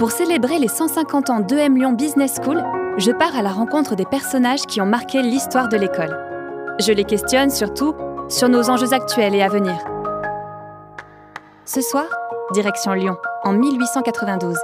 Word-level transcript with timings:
Pour 0.00 0.12
célébrer 0.12 0.58
les 0.58 0.68
150 0.68 1.28
ans 1.28 1.40
d'EM 1.40 1.76
Lyon 1.76 1.92
Business 1.92 2.36
School, 2.42 2.64
je 2.96 3.10
pars 3.10 3.36
à 3.36 3.42
la 3.42 3.50
rencontre 3.50 3.96
des 3.96 4.06
personnages 4.06 4.62
qui 4.62 4.80
ont 4.80 4.86
marqué 4.86 5.20
l'histoire 5.20 5.68
de 5.68 5.76
l'école. 5.76 6.18
Je 6.80 6.90
les 6.90 7.04
questionne 7.04 7.50
surtout 7.50 7.94
sur 8.30 8.48
nos 8.48 8.70
enjeux 8.70 8.94
actuels 8.94 9.34
et 9.34 9.42
à 9.42 9.48
venir. 9.48 9.76
Ce 11.66 11.82
soir, 11.82 12.06
direction 12.54 12.94
Lyon, 12.94 13.18
en 13.44 13.52
1892. 13.52 14.56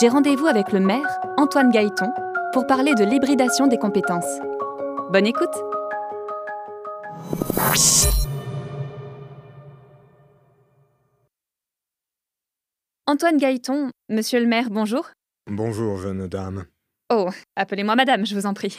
J'ai 0.00 0.08
rendez-vous 0.08 0.46
avec 0.46 0.72
le 0.72 0.80
maire, 0.80 1.20
Antoine 1.36 1.70
Gaëton, 1.70 2.10
pour 2.54 2.66
parler 2.66 2.94
de 2.94 3.04
l'hybridation 3.04 3.66
des 3.66 3.76
compétences. 3.76 4.38
Bonne 5.10 5.26
écoute 5.26 5.69
Antoine 13.10 13.38
Gaëton, 13.38 13.90
monsieur 14.08 14.38
le 14.38 14.46
maire, 14.46 14.70
bonjour. 14.70 15.10
Bonjour, 15.50 15.98
jeune 15.98 16.28
dame. 16.28 16.66
Oh, 17.12 17.28
appelez-moi 17.56 17.96
madame, 17.96 18.24
je 18.24 18.36
vous 18.36 18.46
en 18.46 18.54
prie. 18.54 18.78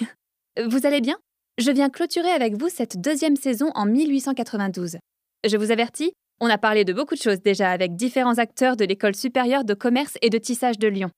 Vous 0.70 0.86
allez 0.86 1.02
bien? 1.02 1.18
Je 1.58 1.70
viens 1.70 1.90
clôturer 1.90 2.30
avec 2.30 2.56
vous 2.56 2.70
cette 2.70 3.02
deuxième 3.02 3.36
saison 3.36 3.72
en 3.76 3.86
1892. 3.86 5.00
Je 5.46 5.58
vous 5.58 5.72
avertis, 5.74 6.14
on 6.40 6.50
a 6.50 6.58
parlé 6.58 6.86
de 6.86 6.94
beaucoup 6.94 7.16
de 7.16 7.22
choses 7.22 7.42
déjà 7.42 7.72
avec 7.72 7.98
différents 7.98 8.38
acteurs 8.38 8.78
de 8.78 8.86
l'école 8.86 9.16
supérieure 9.16 9.66
de 9.66 9.74
commerce 9.74 10.18
et 10.22 10.30
de 10.30 10.38
tissage 10.38 10.80
de 10.80 10.88
Lyon. 10.88 11.12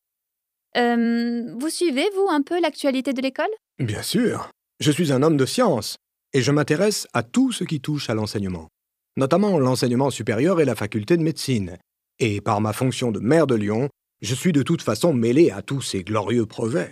Euh, 0.75 1.53
vous 1.55 1.69
suivez, 1.69 2.09
vous, 2.15 2.29
un 2.31 2.41
peu 2.41 2.59
l'actualité 2.59 3.13
de 3.13 3.21
l'école? 3.21 3.51
Bien 3.77 4.01
sûr. 4.01 4.49
Je 4.79 4.89
suis 4.89 5.13
un 5.13 5.21
homme 5.21 5.37
de 5.37 5.45
science 5.45 5.97
et 6.33 6.41
je 6.41 6.51
m'intéresse 6.51 7.05
à 7.13 7.21
tout 7.21 7.51
ce 7.51 7.63
qui 7.63 7.79
touche 7.79 8.09
à 8.09 8.15
l'enseignement, 8.15 8.69
notamment 9.17 9.59
l'enseignement 9.59 10.09
supérieur 10.09 10.59
et 10.59 10.65
la 10.65 10.73
faculté 10.73 11.15
de 11.15 11.21
médecine, 11.21 11.77
et 12.19 12.41
par 12.41 12.61
ma 12.61 12.73
fonction 12.73 13.11
de 13.11 13.19
maire 13.19 13.47
de 13.47 13.55
Lyon, 13.55 13.89
je 14.21 14.35
suis 14.35 14.51
de 14.51 14.63
toute 14.63 14.81
façon 14.81 15.13
mêlé 15.13 15.51
à 15.51 15.61
tous 15.61 15.81
ces 15.81 16.03
glorieux 16.03 16.45
projets. 16.45 16.91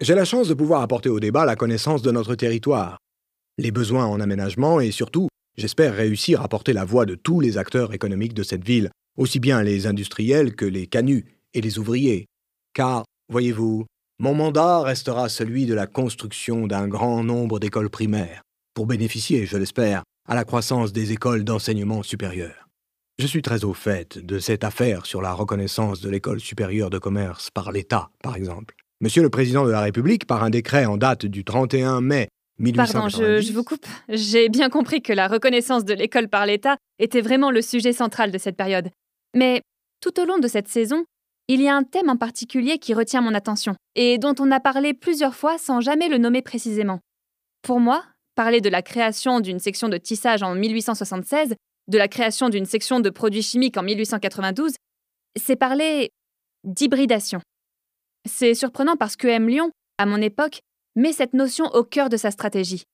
J'ai 0.00 0.14
la 0.14 0.24
chance 0.24 0.48
de 0.48 0.54
pouvoir 0.54 0.82
apporter 0.82 1.08
au 1.08 1.20
débat 1.20 1.44
la 1.44 1.56
connaissance 1.56 2.02
de 2.02 2.10
notre 2.10 2.34
territoire, 2.34 2.98
les 3.58 3.70
besoins 3.70 4.06
en 4.06 4.20
aménagement 4.20 4.80
et 4.80 4.90
surtout, 4.90 5.28
j'espère 5.56 5.94
réussir 5.94 6.42
à 6.42 6.48
porter 6.48 6.72
la 6.72 6.84
voix 6.84 7.06
de 7.06 7.14
tous 7.14 7.40
les 7.40 7.58
acteurs 7.58 7.92
économiques 7.94 8.34
de 8.34 8.42
cette 8.42 8.64
ville, 8.64 8.90
aussi 9.16 9.40
bien 9.40 9.62
les 9.62 9.86
industriels 9.86 10.56
que 10.56 10.64
les 10.64 10.86
canuts 10.86 11.24
et 11.54 11.60
les 11.60 11.78
ouvriers. 11.78 12.26
Car, 12.74 13.04
voyez-vous, 13.28 13.86
mon 14.18 14.34
mandat 14.34 14.82
restera 14.82 15.28
celui 15.28 15.66
de 15.66 15.74
la 15.74 15.86
construction 15.86 16.66
d'un 16.66 16.88
grand 16.88 17.22
nombre 17.24 17.58
d'écoles 17.58 17.90
primaires, 17.90 18.42
pour 18.74 18.86
bénéficier, 18.86 19.46
je 19.46 19.56
l'espère, 19.56 20.02
à 20.28 20.34
la 20.34 20.44
croissance 20.44 20.92
des 20.92 21.12
écoles 21.12 21.44
d'enseignement 21.44 22.02
supérieur. 22.02 22.63
Je 23.16 23.28
suis 23.28 23.42
très 23.42 23.62
au 23.64 23.74
fait 23.74 24.18
de 24.18 24.40
cette 24.40 24.64
affaire 24.64 25.06
sur 25.06 25.22
la 25.22 25.32
reconnaissance 25.32 26.00
de 26.00 26.10
l'école 26.10 26.40
supérieure 26.40 26.90
de 26.90 26.98
commerce 26.98 27.48
par 27.48 27.70
l'État, 27.70 28.10
par 28.24 28.34
exemple. 28.34 28.74
Monsieur 29.00 29.22
le 29.22 29.30
Président 29.30 29.64
de 29.64 29.70
la 29.70 29.82
République, 29.82 30.26
par 30.26 30.42
un 30.42 30.50
décret 30.50 30.84
en 30.84 30.96
date 30.96 31.24
du 31.24 31.44
31 31.44 32.00
mai 32.00 32.26
1890... 32.58 32.92
Pardon, 32.92 33.08
je, 33.08 33.40
je 33.40 33.52
vous 33.52 33.62
coupe. 33.62 33.86
J'ai 34.08 34.48
bien 34.48 34.68
compris 34.68 35.00
que 35.00 35.12
la 35.12 35.28
reconnaissance 35.28 35.84
de 35.84 35.94
l'école 35.94 36.28
par 36.28 36.44
l'État 36.44 36.76
était 36.98 37.20
vraiment 37.20 37.52
le 37.52 37.62
sujet 37.62 37.92
central 37.92 38.32
de 38.32 38.38
cette 38.38 38.56
période. 38.56 38.90
Mais 39.36 39.62
tout 40.00 40.18
au 40.20 40.24
long 40.24 40.38
de 40.38 40.48
cette 40.48 40.68
saison, 40.68 41.04
il 41.46 41.62
y 41.62 41.68
a 41.68 41.76
un 41.76 41.84
thème 41.84 42.10
en 42.10 42.16
particulier 42.16 42.78
qui 42.78 42.94
retient 42.94 43.20
mon 43.20 43.34
attention, 43.34 43.76
et 43.94 44.18
dont 44.18 44.34
on 44.40 44.50
a 44.50 44.58
parlé 44.58 44.92
plusieurs 44.92 45.36
fois 45.36 45.56
sans 45.58 45.80
jamais 45.80 46.08
le 46.08 46.18
nommer 46.18 46.42
précisément. 46.42 46.98
Pour 47.62 47.78
moi, 47.78 48.02
parler 48.34 48.60
de 48.60 48.68
la 48.68 48.82
création 48.82 49.38
d'une 49.38 49.60
section 49.60 49.88
de 49.88 49.98
tissage 49.98 50.42
en 50.42 50.56
1876 50.56 51.54
de 51.88 51.98
la 51.98 52.08
création 52.08 52.48
d'une 52.48 52.66
section 52.66 53.00
de 53.00 53.10
produits 53.10 53.42
chimiques 53.42 53.76
en 53.76 53.82
1892, 53.82 54.74
c'est 55.36 55.56
parler 55.56 56.10
d'hybridation. 56.64 57.40
C'est 58.28 58.54
surprenant 58.54 58.96
parce 58.96 59.16
que 59.16 59.28
M. 59.28 59.48
Lyon, 59.48 59.70
à 59.98 60.06
mon 60.06 60.20
époque, 60.20 60.60
met 60.96 61.12
cette 61.12 61.34
notion 61.34 61.66
au 61.74 61.84
cœur 61.84 62.08
de 62.08 62.16
sa 62.16 62.30
stratégie. 62.30 62.84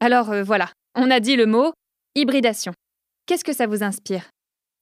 Alors 0.00 0.30
euh, 0.30 0.42
voilà, 0.42 0.70
on 0.94 1.10
a 1.10 1.20
dit 1.20 1.36
le 1.36 1.46
mot 1.46 1.72
hybridation. 2.14 2.72
Qu'est-ce 3.26 3.44
que 3.44 3.52
ça 3.52 3.66
vous 3.66 3.82
inspire? 3.82 4.30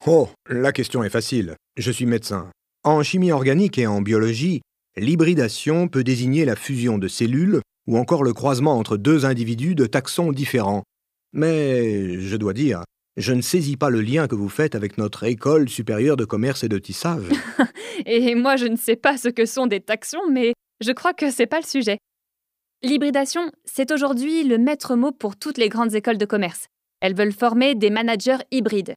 Oh, 0.07 0.29
la 0.49 0.73
question 0.73 1.05
est 1.05 1.11
facile. 1.11 1.57
Je 1.77 1.91
suis 1.91 2.07
médecin. 2.07 2.51
En 2.85 3.03
chimie 3.03 3.31
organique 3.31 3.79
et 3.79 3.87
en 3.87 4.03
biologie, 4.03 4.63
l'hybridation 4.97 5.89
peut 5.89 6.03
désigner 6.03 6.45
la 6.45 6.57
fusion 6.57 6.99
de 6.99 7.09
cellules 7.09 7.61
ou 7.87 7.97
encore 7.97 8.25
le 8.25 8.33
croisement 8.33 8.77
entre 8.77 8.97
deux 8.97 9.25
individus 9.25 9.75
de 9.75 9.87
taxons 9.87 10.33
différents. 10.33 10.83
Mais 11.33 12.21
je 12.21 12.37
dois 12.37 12.53
dire, 12.53 12.85
je 13.17 13.33
ne 13.33 13.43
saisis 13.43 13.77
pas 13.77 13.91
le 13.91 14.01
lien 14.01 14.27
que 14.27 14.35
vous 14.35 14.49
faites 14.49 14.75
avec 14.75 14.99
notre 14.99 15.25
école 15.25 15.69
supérieure 15.69 16.17
de 16.17 16.25
commerce 16.25 16.65
et 16.65 16.69
de 16.69 16.79
tissage. 16.79 17.25
et 18.07 18.35
moi, 18.35 18.57
je 18.57 18.67
ne 18.67 18.77
sais 18.77 18.97
pas 18.97 19.17
ce 19.17 19.29
que 19.29 19.47
sont 19.47 19.67
des 19.67 19.81
taxons, 19.81 20.31
mais 20.31 20.53
je 20.81 20.93
crois 20.93 21.15
que 21.15 21.31
c'est 21.31 21.47
pas 21.47 21.61
le 21.61 21.67
sujet. 21.67 21.99
L'hybridation, 22.83 23.51
c'est 23.65 23.93
aujourd'hui 23.93 24.45
le 24.45 24.59
maître 24.59 24.97
mot 24.97 25.13
pour 25.13 25.37
toutes 25.37 25.59
les 25.59 25.69
grandes 25.69 25.95
écoles 25.95 26.19
de 26.19 26.25
commerce. 26.25 26.67
Elles 27.01 27.15
veulent 27.15 27.33
former 27.33 27.75
des 27.75 27.91
managers 27.91 28.39
hybrides. 28.51 28.95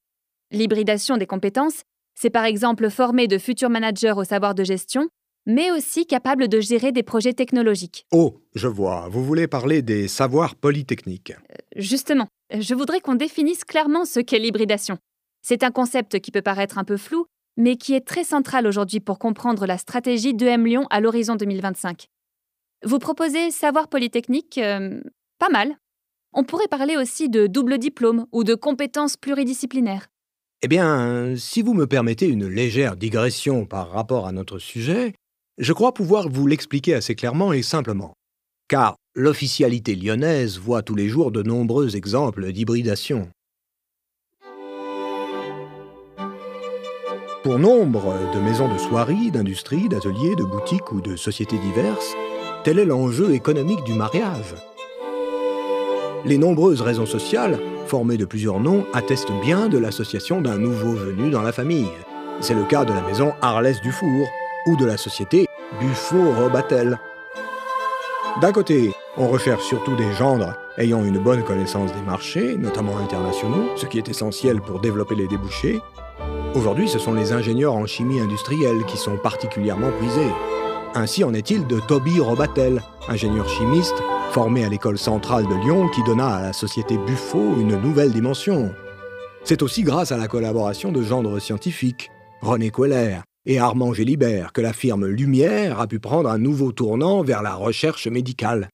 L'hybridation 0.52 1.18
des 1.18 1.28
compétences, 1.28 1.84
c'est 2.18 2.30
par 2.30 2.46
exemple 2.46 2.90
former 2.90 3.28
de 3.28 3.38
futurs 3.38 3.70
managers 3.70 4.14
au 4.16 4.24
savoir 4.24 4.56
de 4.56 4.64
gestion, 4.64 5.10
mais 5.46 5.72
aussi 5.72 6.06
capables 6.06 6.48
de 6.48 6.60
gérer 6.60 6.92
des 6.92 7.04
projets 7.04 7.34
technologiques. 7.34 8.06
Oh, 8.12 8.42
je 8.56 8.68
vois, 8.68 9.08
vous 9.10 9.24
voulez 9.24 9.48
parler 9.48 9.82
des 9.82 10.08
savoirs 10.08 10.56
polytechniques. 10.56 11.32
Euh, 11.32 11.56
justement, 11.76 12.28
je 12.58 12.74
voudrais 12.74 13.02
qu'on 13.02 13.16
définisse 13.16 13.64
clairement 13.64 14.06
ce 14.06 14.20
qu'est 14.20 14.40
l'hybridation. 14.40 14.98
C'est 15.42 15.64
un 15.64 15.72
concept 15.72 16.20
qui 16.20 16.32
peut 16.32 16.42
paraître 16.42 16.78
un 16.78 16.84
peu 16.84 16.98
flou, 16.98 17.26
mais 17.58 17.78
qui 17.78 17.94
est 17.94 18.06
très 18.06 18.24
central 18.24 18.68
aujourd'hui 18.68 19.00
pour 19.00 19.20
comprendre 19.20 19.66
la 19.66 19.78
stratégie 19.78 20.34
d'EM 20.34 20.66
Lyon 20.66 20.88
à 20.90 21.00
l'horizon 21.00 21.36
2025. 21.36 22.08
Vous 22.84 23.00
proposez 23.00 23.52
savoir 23.52 23.88
polytechnique 23.88 24.58
euh, 24.58 25.00
Pas 25.40 25.50
mal. 25.50 25.76
On 26.34 26.44
pourrait 26.44 26.68
parler 26.68 26.98
aussi 26.98 27.30
de 27.30 27.48
double 27.48 27.78
diplôme 27.78 28.26
ou 28.32 28.44
de 28.44 28.56
compétences 28.56 29.16
pluridisciplinaires. 29.16 30.08
Eh 30.62 30.68
bien, 30.68 31.36
si 31.38 31.62
vous 31.62 31.74
me 31.74 31.88
permettez 31.88 32.28
une 32.28 32.48
légère 32.48 32.96
digression 32.96 33.66
par 33.66 33.90
rapport 33.90 34.28
à 34.28 34.32
notre 34.32 34.60
sujet, 34.60 35.14
je 35.58 35.74
crois 35.74 35.94
pouvoir 35.94 36.28
vous 36.30 36.48
l'expliquer 36.48 36.96
assez 36.96 37.16
clairement 37.16 37.54
et 37.54 37.62
simplement. 37.62 38.14
Car 38.68 38.96
l'officialité 39.16 39.96
lyonnaise 39.96 40.60
voit 40.60 40.82
tous 40.82 40.96
les 40.96 41.08
jours 41.08 41.32
de 41.32 41.44
nombreux 41.44 41.96
exemples 41.96 42.52
d'hybridation. 42.52 43.30
Pour 47.44 47.60
nombre 47.60 48.14
de 48.34 48.40
maisons 48.40 48.74
de 48.74 48.78
soierie, 48.78 49.30
d'industries, 49.30 49.88
d'ateliers, 49.88 50.36
de 50.36 50.44
boutiques 50.44 50.92
ou 50.92 51.00
de 51.00 51.16
sociétés 51.16 51.60
diverses, 51.60 52.16
tel 52.64 52.80
est 52.80 52.86
l'enjeu 52.86 53.34
économique 53.34 53.84
du 53.84 53.94
mariage. 53.94 54.56
Les 56.26 56.40
nombreuses 56.40 56.82
raisons 56.82 57.06
sociales, 57.06 57.60
formées 57.86 58.18
de 58.18 58.26
plusieurs 58.26 58.60
noms, 58.60 58.84
attestent 58.94 59.32
bien 59.44 59.70
de 59.70 59.78
l'association 59.78 60.42
d'un 60.42 60.58
nouveau 60.58 60.94
venu 60.94 61.30
dans 61.30 61.44
la 61.44 61.52
famille. 61.52 61.92
C'est 62.42 62.56
le 62.56 62.64
cas 62.64 62.84
de 62.84 62.94
la 62.94 63.02
maison 63.04 63.34
Arlès 63.42 63.80
Dufour 63.82 64.28
ou 64.66 64.76
de 64.76 64.86
la 64.86 64.98
société 64.98 65.48
Buffo-Robatel. 65.80 67.00
D'un 68.42 68.52
côté, 68.52 68.92
on 69.18 69.28
recherche 69.28 69.64
surtout 69.64 69.96
des 69.96 70.12
gendres 70.14 70.56
ayant 70.78 71.04
une 71.06 71.20
bonne 71.20 71.44
connaissance 71.44 71.94
des 71.94 72.02
marchés, 72.02 72.58
notamment 72.58 72.98
internationaux, 72.98 73.70
ce 73.78 73.86
qui 73.86 73.98
est 73.98 74.10
essentiel 74.10 74.62
pour 74.62 74.80
développer 74.80 75.16
les 75.16 75.28
débouchés. 75.28 75.80
Aujourd'hui, 76.54 76.90
ce 76.90 77.00
sont 77.00 77.14
les 77.14 77.32
ingénieurs 77.32 77.76
en 77.76 77.86
chimie 77.86 78.20
industrielle 78.20 78.84
qui 78.86 78.98
sont 78.98 79.18
particulièrement 79.18 79.92
prisés. 79.92 80.32
Ainsi 80.94 81.24
en 81.24 81.34
est-il 81.34 81.68
de 81.68 81.80
Toby 81.80 82.20
Robatel, 82.20 82.82
ingénieur 83.08 83.48
chimiste 83.50 84.02
formé 84.32 84.66
à 84.66 84.70
l'école 84.70 84.98
centrale 84.98 85.48
de 85.48 85.56
Lyon 85.64 85.88
qui 85.90 86.04
donna 86.04 86.36
à 86.36 86.42
la 86.42 86.54
société 86.54 86.98
Buffo 86.98 87.40
une 87.58 87.80
nouvelle 87.80 88.12
dimension. 88.12 88.74
C'est 89.44 89.62
aussi 89.62 89.84
grâce 89.84 90.12
à 90.12 90.18
la 90.18 90.28
collaboration 90.28 90.92
de 90.92 91.02
gendres 91.02 91.40
scientifiques, 91.40 92.10
René 92.42 92.70
Queller 92.72 93.20
et 93.46 93.60
Armand 93.60 93.94
Gélibert 93.94 94.54
que 94.54 94.62
la 94.62 94.74
firme 94.74 95.06
Lumière 95.08 95.80
a 95.80 95.88
pu 95.88 96.00
prendre 96.00 96.30
un 96.30 96.38
nouveau 96.38 96.72
tournant 96.72 97.24
vers 97.24 97.42
la 97.42 97.56
recherche 97.56 98.08
médicale. 98.08 98.70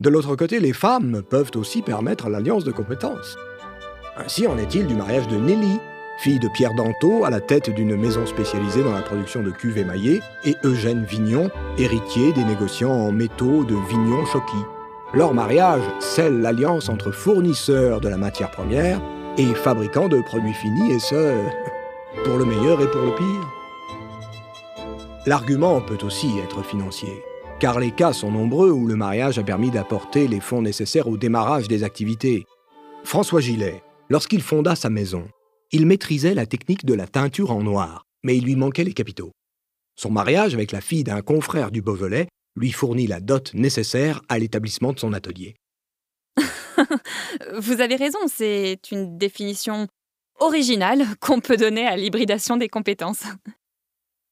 De 0.00 0.08
l'autre 0.08 0.34
côté, 0.34 0.60
les 0.60 0.72
femmes 0.72 1.22
peuvent 1.28 1.50
aussi 1.56 1.82
permettre 1.82 2.30
l'alliance 2.30 2.64
de 2.64 2.72
compétences. 2.72 3.36
Ainsi 4.16 4.46
en 4.46 4.56
est-il 4.58 4.86
du 4.86 4.94
mariage 4.94 5.28
de 5.28 5.36
Nelly, 5.36 5.78
fille 6.18 6.38
de 6.38 6.48
Pierre 6.48 6.74
Dantot, 6.74 7.24
à 7.24 7.30
la 7.30 7.40
tête 7.40 7.70
d'une 7.70 7.96
maison 7.96 8.26
spécialisée 8.26 8.82
dans 8.82 8.92
la 8.92 9.02
production 9.02 9.42
de 9.42 9.50
cuves 9.50 9.78
émaillées, 9.78 10.20
et 10.44 10.56
Eugène 10.64 11.04
Vignon, 11.04 11.50
héritier 11.78 12.32
des 12.32 12.44
négociants 12.44 12.92
en 12.92 13.12
métaux 13.12 13.64
de 13.64 13.76
Vignon 13.88 14.24
Chocky. 14.26 14.56
Leur 15.12 15.34
mariage 15.34 15.82
scelle 15.98 16.40
l'alliance 16.40 16.88
entre 16.88 17.10
fournisseurs 17.10 18.00
de 18.00 18.08
la 18.08 18.16
matière 18.16 18.50
première 18.50 19.00
et 19.36 19.54
fabricants 19.54 20.08
de 20.08 20.20
produits 20.22 20.54
finis, 20.54 20.92
et 20.92 20.98
ce, 20.98 21.34
pour 22.24 22.38
le 22.38 22.44
meilleur 22.44 22.80
et 22.80 22.90
pour 22.90 23.02
le 23.02 23.14
pire. 23.14 23.52
L'argument 25.26 25.80
peut 25.80 25.98
aussi 26.04 26.38
être 26.38 26.62
financier 26.62 27.22
car 27.60 27.78
les 27.78 27.90
cas 27.90 28.14
sont 28.14 28.32
nombreux 28.32 28.70
où 28.70 28.86
le 28.86 28.96
mariage 28.96 29.38
a 29.38 29.42
permis 29.42 29.70
d'apporter 29.70 30.26
les 30.26 30.40
fonds 30.40 30.62
nécessaires 30.62 31.08
au 31.08 31.18
démarrage 31.18 31.68
des 31.68 31.84
activités. 31.84 32.46
François 33.04 33.42
Gillet, 33.42 33.82
lorsqu'il 34.08 34.40
fonda 34.40 34.74
sa 34.74 34.88
maison, 34.88 35.28
il 35.70 35.84
maîtrisait 35.84 36.34
la 36.34 36.46
technique 36.46 36.86
de 36.86 36.94
la 36.94 37.06
teinture 37.06 37.50
en 37.50 37.62
noir, 37.62 38.06
mais 38.24 38.36
il 38.38 38.44
lui 38.44 38.56
manquait 38.56 38.82
les 38.82 38.94
capitaux. 38.94 39.32
Son 39.94 40.10
mariage 40.10 40.54
avec 40.54 40.72
la 40.72 40.80
fille 40.80 41.04
d'un 41.04 41.20
confrère 41.20 41.70
du 41.70 41.82
Beaujolais 41.82 42.28
lui 42.56 42.72
fournit 42.72 43.06
la 43.06 43.20
dot 43.20 43.52
nécessaire 43.52 44.22
à 44.30 44.38
l'établissement 44.38 44.94
de 44.94 44.98
son 44.98 45.12
atelier. 45.12 45.54
Vous 47.58 47.82
avez 47.82 47.96
raison, 47.96 48.20
c'est 48.26 48.80
une 48.90 49.18
définition 49.18 49.86
originale 50.40 51.04
qu'on 51.20 51.40
peut 51.40 51.56
donner 51.56 51.86
à 51.86 51.96
l'hybridation 51.96 52.56
des 52.56 52.68
compétences. 52.68 53.24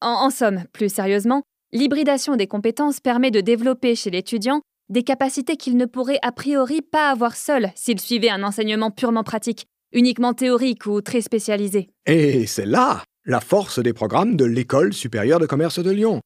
En, 0.00 0.30
somme, 0.30 0.64
plus 0.72 0.92
sérieusement, 0.92 1.42
l'hybridation 1.72 2.36
des 2.36 2.46
compétences 2.46 3.00
permet 3.00 3.30
de 3.30 3.40
développer 3.40 3.94
chez 3.94 4.10
l'étudiant 4.10 4.60
des 4.88 5.02
capacités 5.02 5.56
qu'il 5.56 5.76
ne 5.76 5.86
pourrait 5.86 6.18
a 6.22 6.32
priori 6.32 6.82
pas 6.82 7.10
avoir 7.10 7.36
seul 7.36 7.70
s'il 7.74 8.00
suivait 8.00 8.30
un 8.30 8.42
enseignement 8.42 8.90
purement 8.90 9.24
pratique, 9.24 9.66
uniquement 9.92 10.34
théorique 10.34 10.86
ou 10.86 11.00
très 11.00 11.20
spécialisé. 11.20 11.90
Et 12.06 12.46
c'est 12.46 12.66
là 12.66 13.02
la 13.24 13.40
force 13.40 13.78
des 13.78 13.92
programmes 13.92 14.36
de 14.36 14.44
l'École 14.44 14.94
supérieure 14.94 15.40
de 15.40 15.46
commerce 15.46 15.78
de 15.80 15.90
Lyon. 15.90 16.20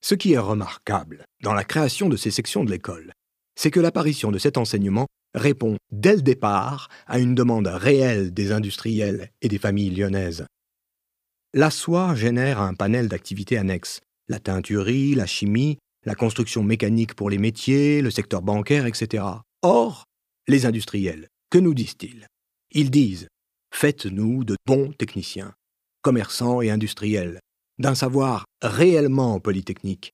Ce 0.00 0.14
qui 0.14 0.32
est 0.32 0.38
remarquable 0.38 1.24
dans 1.42 1.52
la 1.52 1.64
création 1.64 2.08
de 2.08 2.16
ces 2.16 2.30
sections 2.30 2.64
de 2.64 2.70
l'école, 2.70 3.12
c'est 3.58 3.72
que 3.72 3.80
l'apparition 3.80 4.30
de 4.30 4.38
cet 4.38 4.56
enseignement 4.56 5.08
répond 5.34 5.76
dès 5.90 6.14
le 6.14 6.22
départ 6.22 6.88
à 7.08 7.18
une 7.18 7.34
demande 7.34 7.66
réelle 7.66 8.32
des 8.32 8.52
industriels 8.52 9.32
et 9.42 9.48
des 9.48 9.58
familles 9.58 9.90
lyonnaises. 9.90 10.46
La 11.52 11.70
soie 11.70 12.14
génère 12.14 12.60
un 12.60 12.74
panel 12.74 13.08
d'activités 13.08 13.58
annexes, 13.58 14.00
la 14.28 14.38
teinturerie, 14.38 15.16
la 15.16 15.26
chimie, 15.26 15.78
la 16.06 16.14
construction 16.14 16.62
mécanique 16.62 17.14
pour 17.14 17.30
les 17.30 17.38
métiers, 17.38 18.00
le 18.00 18.12
secteur 18.12 18.42
bancaire, 18.42 18.86
etc. 18.86 19.24
Or, 19.62 20.04
les 20.46 20.64
industriels, 20.64 21.26
que 21.50 21.58
nous 21.58 21.74
disent-ils? 21.74 22.28
Ils 22.70 22.92
disent 22.92 23.26
Faites-nous 23.74 24.44
de 24.44 24.54
bons 24.66 24.92
techniciens, 24.92 25.52
commerçants 26.02 26.62
et 26.62 26.70
industriels, 26.70 27.40
d'un 27.80 27.96
savoir 27.96 28.44
réellement 28.62 29.40
polytechnique, 29.40 30.12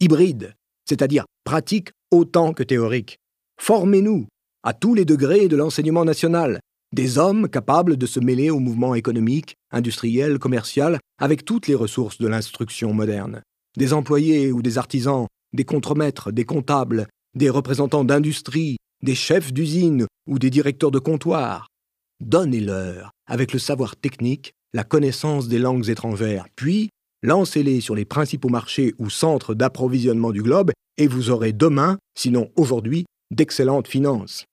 hybride, 0.00 0.54
c'est-à-dire 0.88 1.24
pratique 1.44 1.90
autant 2.10 2.52
que 2.52 2.62
théorique. 2.62 3.18
Formez-nous 3.60 4.26
à 4.62 4.72
tous 4.74 4.94
les 4.94 5.04
degrés 5.04 5.48
de 5.48 5.56
l'enseignement 5.56 6.04
national, 6.04 6.60
des 6.92 7.18
hommes 7.18 7.48
capables 7.48 7.96
de 7.96 8.06
se 8.06 8.20
mêler 8.20 8.50
au 8.50 8.58
mouvement 8.58 8.94
économique, 8.94 9.54
industriel, 9.70 10.38
commercial, 10.38 10.98
avec 11.20 11.44
toutes 11.44 11.66
les 11.66 11.74
ressources 11.74 12.18
de 12.18 12.26
l'instruction 12.26 12.92
moderne, 12.92 13.42
des 13.76 13.92
employés 13.92 14.52
ou 14.52 14.62
des 14.62 14.78
artisans, 14.78 15.26
des 15.52 15.64
contremaîtres, 15.64 16.32
des 16.32 16.44
comptables, 16.44 17.06
des 17.34 17.50
représentants 17.50 18.04
d'industrie, 18.04 18.76
des 19.02 19.14
chefs 19.14 19.52
d'usine 19.52 20.06
ou 20.26 20.38
des 20.38 20.50
directeurs 20.50 20.90
de 20.90 20.98
comptoir. 20.98 21.68
Donnez-leur, 22.20 23.10
avec 23.26 23.52
le 23.52 23.58
savoir 23.58 23.96
technique, 23.96 24.52
la 24.72 24.84
connaissance 24.84 25.48
des 25.48 25.58
langues 25.58 25.88
étrangères, 25.88 26.46
puis 26.56 26.90
lancez-les 27.22 27.80
sur 27.80 27.94
les 27.94 28.04
principaux 28.04 28.48
marchés 28.48 28.94
ou 28.98 29.10
centres 29.10 29.54
d'approvisionnement 29.54 30.32
du 30.32 30.42
globe, 30.42 30.72
et 30.98 31.06
vous 31.06 31.30
aurez 31.30 31.52
demain, 31.52 31.98
sinon 32.14 32.50
aujourd'hui, 32.56 33.06
d'excellentes 33.30 33.88
finances. 33.88 34.44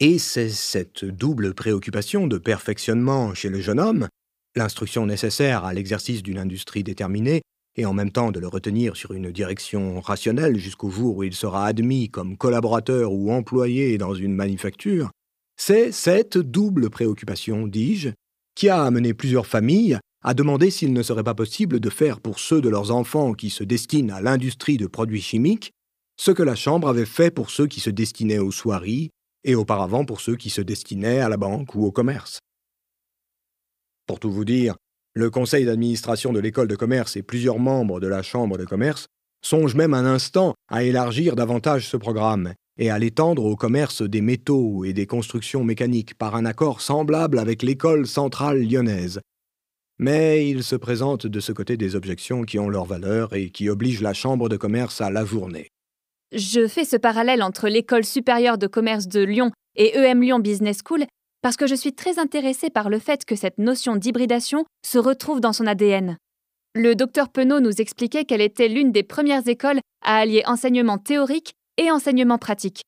Et 0.00 0.18
c'est 0.18 0.48
cette 0.48 1.04
double 1.04 1.54
préoccupation 1.54 2.26
de 2.26 2.38
perfectionnement 2.38 3.34
chez 3.34 3.48
le 3.48 3.60
jeune 3.60 3.80
homme, 3.80 4.08
l'instruction 4.56 5.06
nécessaire 5.06 5.64
à 5.64 5.72
l'exercice 5.72 6.22
d'une 6.22 6.38
industrie 6.38 6.84
déterminée, 6.84 7.42
et 7.76 7.86
en 7.86 7.92
même 7.92 8.12
temps 8.12 8.30
de 8.30 8.40
le 8.40 8.48
retenir 8.48 8.96
sur 8.96 9.12
une 9.12 9.32
direction 9.32 10.00
rationnelle 10.00 10.58
jusqu'au 10.58 10.90
jour 10.90 11.16
où 11.16 11.22
il 11.24 11.34
sera 11.34 11.66
admis 11.66 12.08
comme 12.08 12.36
collaborateur 12.36 13.12
ou 13.12 13.32
employé 13.32 13.98
dans 13.98 14.14
une 14.14 14.34
manufacture, 14.34 15.10
c'est 15.56 15.92
cette 15.92 16.38
double 16.38 16.90
préoccupation, 16.90 17.66
dis-je, 17.66 18.10
qui 18.54 18.68
a 18.68 18.82
amené 18.82 19.14
plusieurs 19.14 19.46
familles 19.46 19.98
à 20.24 20.32
demander 20.32 20.70
s'il 20.70 20.94
ne 20.94 21.02
serait 21.02 21.22
pas 21.22 21.34
possible 21.34 21.80
de 21.80 21.90
faire 21.90 22.18
pour 22.18 22.40
ceux 22.40 22.62
de 22.62 22.70
leurs 22.70 22.90
enfants 22.90 23.34
qui 23.34 23.50
se 23.50 23.62
destinent 23.62 24.14
à 24.14 24.22
l'industrie 24.22 24.78
de 24.78 24.86
produits 24.86 25.20
chimiques 25.20 25.72
ce 26.16 26.30
que 26.30 26.42
la 26.42 26.54
Chambre 26.54 26.88
avait 26.88 27.04
fait 27.04 27.30
pour 27.30 27.50
ceux 27.50 27.66
qui 27.66 27.80
se 27.80 27.90
destinaient 27.90 28.38
aux 28.38 28.50
soieries 28.50 29.10
et 29.44 29.54
auparavant 29.54 30.06
pour 30.06 30.22
ceux 30.22 30.36
qui 30.36 30.48
se 30.48 30.62
destinaient 30.62 31.20
à 31.20 31.28
la 31.28 31.36
banque 31.36 31.74
ou 31.74 31.84
au 31.84 31.92
commerce. 31.92 32.38
Pour 34.06 34.18
tout 34.18 34.30
vous 34.30 34.44
dire, 34.44 34.76
le 35.14 35.30
conseil 35.30 35.66
d'administration 35.66 36.32
de 36.32 36.40
l'école 36.40 36.68
de 36.68 36.76
commerce 36.76 37.16
et 37.16 37.22
plusieurs 37.22 37.58
membres 37.58 38.00
de 38.00 38.06
la 38.06 38.22
Chambre 38.22 38.56
de 38.56 38.64
commerce 38.64 39.06
songent 39.42 39.76
même 39.76 39.92
un 39.94 40.06
instant 40.06 40.54
à 40.68 40.84
élargir 40.84 41.36
davantage 41.36 41.88
ce 41.88 41.98
programme 41.98 42.54
et 42.78 42.90
à 42.90 42.98
l'étendre 42.98 43.44
au 43.44 43.56
commerce 43.56 44.02
des 44.02 44.22
métaux 44.22 44.84
et 44.84 44.94
des 44.94 45.06
constructions 45.06 45.64
mécaniques 45.64 46.14
par 46.14 46.34
un 46.34 46.46
accord 46.46 46.80
semblable 46.80 47.38
avec 47.38 47.62
l'école 47.62 48.06
centrale 48.06 48.62
lyonnaise. 48.62 49.20
Mais 49.98 50.48
il 50.48 50.64
se 50.64 50.76
présente 50.76 51.26
de 51.26 51.40
ce 51.40 51.52
côté 51.52 51.76
des 51.76 51.94
objections 51.94 52.42
qui 52.42 52.58
ont 52.58 52.68
leur 52.68 52.84
valeur 52.84 53.34
et 53.34 53.50
qui 53.50 53.68
obligent 53.68 54.02
la 54.02 54.14
Chambre 54.14 54.48
de 54.48 54.56
commerce 54.56 55.00
à 55.00 55.10
l'ajourner. 55.10 55.70
Je 56.32 56.66
fais 56.66 56.84
ce 56.84 56.96
parallèle 56.96 57.42
entre 57.42 57.68
l'école 57.68 58.04
supérieure 58.04 58.58
de 58.58 58.66
commerce 58.66 59.06
de 59.06 59.22
Lyon 59.22 59.52
et 59.76 59.96
EM 59.96 60.20
Lyon 60.20 60.40
Business 60.40 60.78
School 60.84 61.04
parce 61.42 61.56
que 61.56 61.66
je 61.66 61.74
suis 61.74 61.92
très 61.92 62.18
intéressée 62.18 62.70
par 62.70 62.88
le 62.88 62.98
fait 62.98 63.24
que 63.24 63.36
cette 63.36 63.58
notion 63.58 63.96
d'hybridation 63.96 64.64
se 64.84 64.98
retrouve 64.98 65.40
dans 65.40 65.52
son 65.52 65.66
ADN. 65.66 66.16
Le 66.74 66.94
docteur 66.94 67.28
Penaud 67.28 67.60
nous 67.60 67.80
expliquait 67.80 68.24
qu'elle 68.24 68.40
était 68.40 68.68
l'une 68.68 68.90
des 68.90 69.04
premières 69.04 69.46
écoles 69.46 69.78
à 70.02 70.16
allier 70.16 70.42
enseignement 70.46 70.98
théorique 70.98 71.52
et 71.76 71.90
enseignement 71.90 72.38
pratique. 72.38 72.82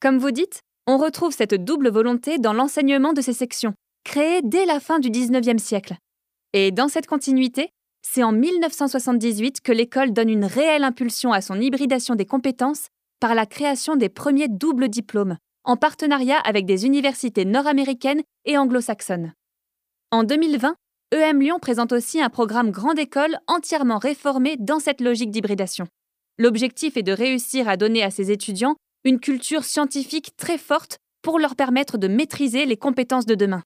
Comme 0.00 0.18
vous 0.18 0.30
dites, 0.30 0.60
on 0.86 0.96
retrouve 0.96 1.34
cette 1.34 1.54
double 1.54 1.90
volonté 1.90 2.38
dans 2.38 2.54
l'enseignement 2.54 3.12
de 3.12 3.20
ces 3.20 3.34
sections, 3.34 3.74
créées 4.04 4.40
dès 4.42 4.64
la 4.64 4.80
fin 4.80 5.00
du 5.00 5.10
XIXe 5.10 5.62
siècle. 5.62 5.96
Et 6.52 6.72
dans 6.72 6.88
cette 6.88 7.06
continuité, 7.06 7.70
c'est 8.02 8.22
en 8.22 8.32
1978 8.32 9.60
que 9.60 9.72
l'école 9.72 10.12
donne 10.12 10.30
une 10.30 10.44
réelle 10.44 10.84
impulsion 10.84 11.32
à 11.32 11.40
son 11.40 11.60
hybridation 11.60 12.14
des 12.14 12.26
compétences 12.26 12.88
par 13.20 13.34
la 13.34 13.46
création 13.46 13.96
des 13.96 14.08
premiers 14.08 14.48
doubles 14.48 14.88
diplômes, 14.88 15.36
en 15.64 15.76
partenariat 15.76 16.38
avec 16.38 16.66
des 16.66 16.86
universités 16.86 17.44
nord-américaines 17.44 18.22
et 18.46 18.56
anglo-saxonnes. 18.56 19.34
En 20.10 20.24
2020, 20.24 20.74
EM 21.12 21.40
Lyon 21.40 21.58
présente 21.60 21.92
aussi 21.92 22.20
un 22.20 22.30
programme 22.30 22.70
grande 22.70 22.98
école 22.98 23.38
entièrement 23.46 23.98
réformé 23.98 24.56
dans 24.58 24.80
cette 24.80 25.00
logique 25.00 25.30
d'hybridation. 25.30 25.86
L'objectif 26.38 26.96
est 26.96 27.02
de 27.02 27.12
réussir 27.12 27.68
à 27.68 27.76
donner 27.76 28.02
à 28.02 28.10
ses 28.10 28.30
étudiants 28.30 28.76
une 29.04 29.20
culture 29.20 29.64
scientifique 29.64 30.36
très 30.36 30.58
forte 30.58 30.98
pour 31.22 31.38
leur 31.38 31.54
permettre 31.54 31.98
de 31.98 32.08
maîtriser 32.08 32.64
les 32.64 32.76
compétences 32.76 33.26
de 33.26 33.34
demain. 33.34 33.62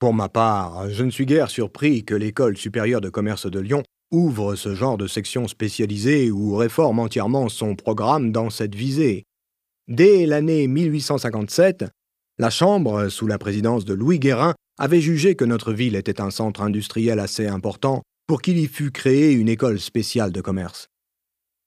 Pour 0.00 0.14
ma 0.14 0.30
part, 0.30 0.88
je 0.88 1.04
ne 1.04 1.10
suis 1.10 1.26
guère 1.26 1.50
surpris 1.50 2.06
que 2.06 2.14
l'École 2.14 2.56
supérieure 2.56 3.02
de 3.02 3.10
commerce 3.10 3.44
de 3.44 3.60
Lyon 3.60 3.82
ouvre 4.10 4.54
ce 4.54 4.74
genre 4.74 4.96
de 4.96 5.06
section 5.06 5.46
spécialisée 5.46 6.30
ou 6.30 6.56
réforme 6.56 7.00
entièrement 7.00 7.50
son 7.50 7.76
programme 7.76 8.32
dans 8.32 8.48
cette 8.48 8.74
visée. 8.74 9.24
Dès 9.88 10.24
l'année 10.24 10.68
1857, 10.68 11.84
la 12.38 12.48
Chambre, 12.48 13.10
sous 13.10 13.26
la 13.26 13.36
présidence 13.36 13.84
de 13.84 13.92
Louis 13.92 14.18
Guérin, 14.18 14.54
avait 14.78 15.02
jugé 15.02 15.34
que 15.34 15.44
notre 15.44 15.74
ville 15.74 15.96
était 15.96 16.22
un 16.22 16.30
centre 16.30 16.62
industriel 16.62 17.20
assez 17.20 17.46
important 17.46 18.00
pour 18.26 18.40
qu'il 18.40 18.56
y 18.56 18.68
fût 18.68 18.92
créé 18.92 19.32
une 19.32 19.50
école 19.50 19.78
spéciale 19.78 20.32
de 20.32 20.40
commerce. 20.40 20.86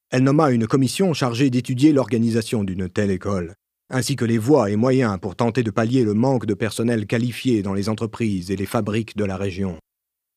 Elle 0.10 0.24
nomma 0.24 0.50
une 0.50 0.66
commission 0.66 1.14
chargée 1.14 1.52
d'étudier 1.52 1.94
l'organisation 1.94 2.64
d'une 2.64 2.90
telle 2.90 3.12
école 3.12 3.54
ainsi 3.94 4.16
que 4.16 4.26
les 4.26 4.40
voies 4.40 4.72
et 4.72 4.76
moyens 4.76 5.20
pour 5.22 5.36
tenter 5.36 5.62
de 5.62 5.70
pallier 5.70 6.04
le 6.04 6.16
manque 6.16 6.48
de 6.48 6.56
personnel 6.56 7.06
qualifié 7.06 7.62
dans 7.62 7.76
les 7.76 7.90
entreprises 7.90 8.50
et 8.50 8.56
les 8.56 8.66
fabriques 8.66 9.16
de 9.16 9.24
la 9.24 9.38
région. 9.38 9.78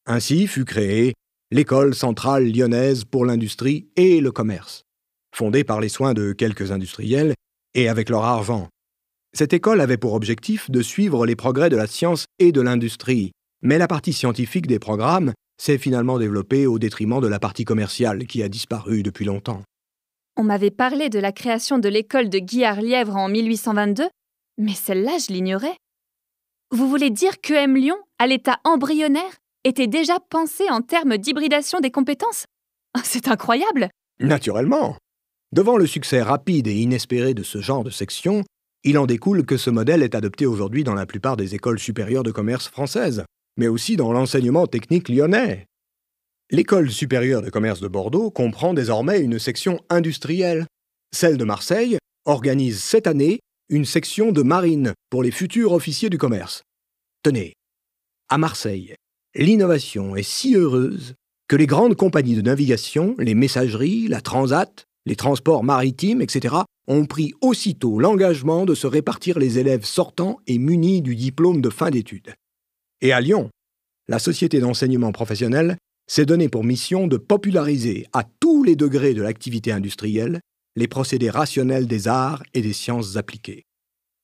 Ainsi 0.07 0.47
fut 0.47 0.67
créée 0.67 1.15
l'École 1.51 1.95
centrale 1.95 2.53
lyonnaise 2.53 3.05
pour 3.05 3.25
l'industrie 3.25 3.89
et 3.97 4.21
le 4.21 4.31
commerce, 4.31 4.83
fondée 5.35 5.65
par 5.65 5.81
les 5.81 5.89
soins 5.89 6.13
de 6.13 6.33
quelques 6.33 6.71
industriels 6.71 7.35
et 7.75 7.89
avec 7.89 8.11
leur 8.11 8.25
argent. 8.25 8.69
Cette 9.33 9.55
école 9.55 9.81
avait 9.81 9.97
pour 9.97 10.13
objectif 10.13 10.71
de 10.71 10.83
suivre 10.83 11.25
les 11.25 11.37
progrès 11.37 11.71
de 11.71 11.77
la 11.77 11.87
science 11.87 12.27
et 12.39 12.53
de 12.53 12.61
l'industrie, 12.61 13.33
mais 13.63 13.79
la 13.79 13.89
partie 13.89 14.13
scientifique 14.13 14.67
des 14.67 14.79
programmes 14.79 15.33
s'est 15.59 15.79
finalement 15.79 16.19
développée 16.19 16.67
au 16.67 16.79
détriment 16.79 17.21
de 17.21 17.27
la 17.27 17.39
partie 17.39 17.65
commerciale 17.65 18.27
qui 18.27 18.43
a 18.43 18.49
disparu 18.51 19.03
depuis 19.03 19.25
longtemps. 19.25 19.63
On 20.39 20.43
m'avait 20.43 20.71
parlé 20.71 21.09
de 21.09 21.19
la 21.19 21.33
création 21.33 21.79
de 21.79 21.89
l'école 21.89 22.29
de 22.29 22.39
Guillard-Lièvre 22.39 23.17
en 23.17 23.29
1822, 23.29 24.05
mais 24.59 24.75
celle-là, 24.75 25.17
je 25.19 25.33
l'ignorais. 25.33 25.77
Vous 26.71 26.91
voulez 26.91 27.09
dire 27.09 27.41
que 27.41 27.55
M. 27.55 27.75
Lyon, 27.75 27.97
à 28.19 28.27
l'état 28.27 28.59
embryonnaire, 28.65 29.39
était 29.65 29.87
déjà 29.87 30.21
pensé 30.29 30.65
en 30.71 30.83
termes 30.83 31.17
d'hybridation 31.17 31.81
des 31.81 31.91
compétences? 31.91 32.45
Ah, 32.93 33.01
C'est 33.03 33.29
incroyable 33.29 33.89
Naturellement. 34.21 34.99
Devant 35.53 35.79
le 35.79 35.87
succès 35.87 36.21
rapide 36.21 36.67
et 36.67 36.75
inespéré 36.75 37.33
de 37.33 37.43
ce 37.43 37.63
genre 37.63 37.85
de 37.85 37.91
section, 37.91 38.45
il 38.85 38.99
en 38.99 39.07
découle 39.07 39.47
que 39.47 39.57
ce 39.57 39.71
modèle 39.71 40.03
est 40.03 40.15
adopté 40.15 40.45
aujourd'hui 40.45 40.85
dans 40.85 40.95
la 40.95 41.07
plupart 41.07 41.39
des 41.39 41.55
écoles 41.55 41.79
supérieures 41.79 42.25
de 42.25 42.31
commerce 42.31 42.69
françaises, 42.69 43.25
mais 43.57 43.69
aussi 43.69 43.97
dans 43.97 44.13
l'enseignement 44.13 44.67
technique 44.67 45.09
lyonnais. 45.09 45.67
L'école 46.51 46.91
supérieure 46.91 47.43
de 47.43 47.51
commerce 47.51 47.81
de 47.81 47.89
Bordeaux 47.89 48.31
comprend 48.31 48.75
désormais 48.75 49.21
une 49.21 49.39
section 49.39 49.81
industrielle. 49.91 50.67
Celle 51.13 51.37
de 51.37 51.45
Marseille 51.45 51.99
organise 52.25 52.83
cette 52.83 53.07
année 53.07 53.41
une 53.69 53.85
section 53.85 54.31
de 54.31 54.43
marine 54.43 54.95
pour 55.11 55.23
les 55.23 55.33
futurs 55.33 55.73
officiers 55.73 56.11
du 56.11 56.19
commerce. 56.19 56.63
Tenez, 57.23 57.55
à 58.29 58.39
Marseille, 58.39 58.95
L'innovation 59.39 60.17
est 60.17 60.23
si 60.23 60.55
heureuse 60.55 61.15
que 61.47 61.57
les 61.57 61.67
grandes 61.67 61.95
compagnies 61.95 62.37
de 62.37 62.41
navigation, 62.41 63.15
les 63.19 63.35
messageries, 63.35 64.09
la 64.09 64.23
transat, 64.23 64.87
les 65.05 65.15
transports 65.15 65.63
maritimes, 65.63 66.23
etc., 66.23 66.55
ont 66.89 67.05
pris 67.05 67.35
aussitôt 67.43 67.99
l'engagement 67.99 68.65
de 68.65 68.75
se 68.75 68.87
répartir 68.87 69.39
les 69.39 69.59
élèves 69.59 69.85
sortants 69.85 70.39
et 70.47 70.59
munis 70.59 71.03
du 71.03 71.15
diplôme 71.15 71.61
de 71.61 71.69
fin 71.69 71.91
d'études. 71.91 72.35
Et 73.03 73.13
à 73.13 73.21
Lyon, 73.21 73.51
la 74.09 74.19
Société 74.19 74.59
d'enseignement 74.59 75.13
professionnel 75.13 75.77
s'est 76.07 76.27
donnée 76.27 76.49
pour 76.49 76.65
mission 76.65 77.07
de 77.07 77.17
populariser 77.17 78.07
à 78.13 78.25
tous 78.41 78.63
les 78.63 78.77
degrés 78.77 79.15
de 79.15 79.23
l'activité 79.23 79.73
industrielle 79.73 80.41
les 80.77 80.89
procédés 80.89 81.31
rationnels 81.31 81.87
des 81.87 82.07
arts 82.07 82.43
et 82.55 82.61
des 82.61 82.73
sciences 82.73 83.17
appliquées. 83.17 83.65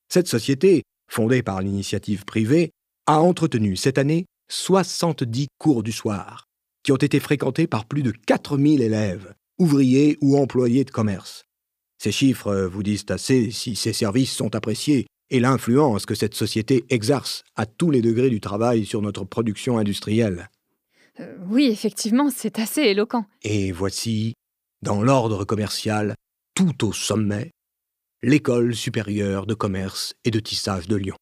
Cette 0.08 0.28
société, 0.28 0.82
fondée 1.10 1.42
par 1.42 1.62
l'initiative 1.62 2.24
privée, 2.24 2.70
a 3.06 3.20
entretenu 3.20 3.76
cette 3.76 3.98
année 3.98 4.26
70 4.50 5.48
cours 5.58 5.82
du 5.82 5.92
soir, 5.92 6.44
qui 6.82 6.92
ont 6.92 6.96
été 6.96 7.20
fréquentés 7.20 7.66
par 7.66 7.86
plus 7.86 8.02
de 8.02 8.12
4000 8.12 8.82
élèves, 8.82 9.34
ouvriers 9.58 10.18
ou 10.20 10.36
employés 10.36 10.84
de 10.84 10.90
commerce. 10.90 11.44
Ces 11.98 12.12
chiffres 12.12 12.68
vous 12.70 12.82
disent 12.82 13.06
assez 13.08 13.50
si 13.50 13.76
ces 13.76 13.92
services 13.92 14.32
sont 14.32 14.54
appréciés 14.54 15.06
et 15.30 15.40
l'influence 15.40 16.04
que 16.04 16.14
cette 16.14 16.34
société 16.34 16.84
exerce 16.90 17.42
à 17.56 17.64
tous 17.64 17.90
les 17.90 18.02
degrés 18.02 18.28
du 18.28 18.40
travail 18.40 18.84
sur 18.84 19.00
notre 19.00 19.24
production 19.24 19.78
industrielle. 19.78 20.50
Euh, 21.20 21.36
oui, 21.48 21.66
effectivement, 21.66 22.30
c'est 22.30 22.58
assez 22.58 22.82
éloquent. 22.82 23.26
Et 23.42 23.72
voici, 23.72 24.34
dans 24.82 25.02
l'ordre 25.02 25.44
commercial, 25.44 26.14
tout 26.54 26.86
au 26.86 26.92
sommet, 26.92 27.50
l'École 28.22 28.74
supérieure 28.74 29.46
de 29.46 29.54
commerce 29.54 30.14
et 30.24 30.30
de 30.30 30.40
tissage 30.40 30.88
de 30.88 30.96
Lyon. 30.96 31.16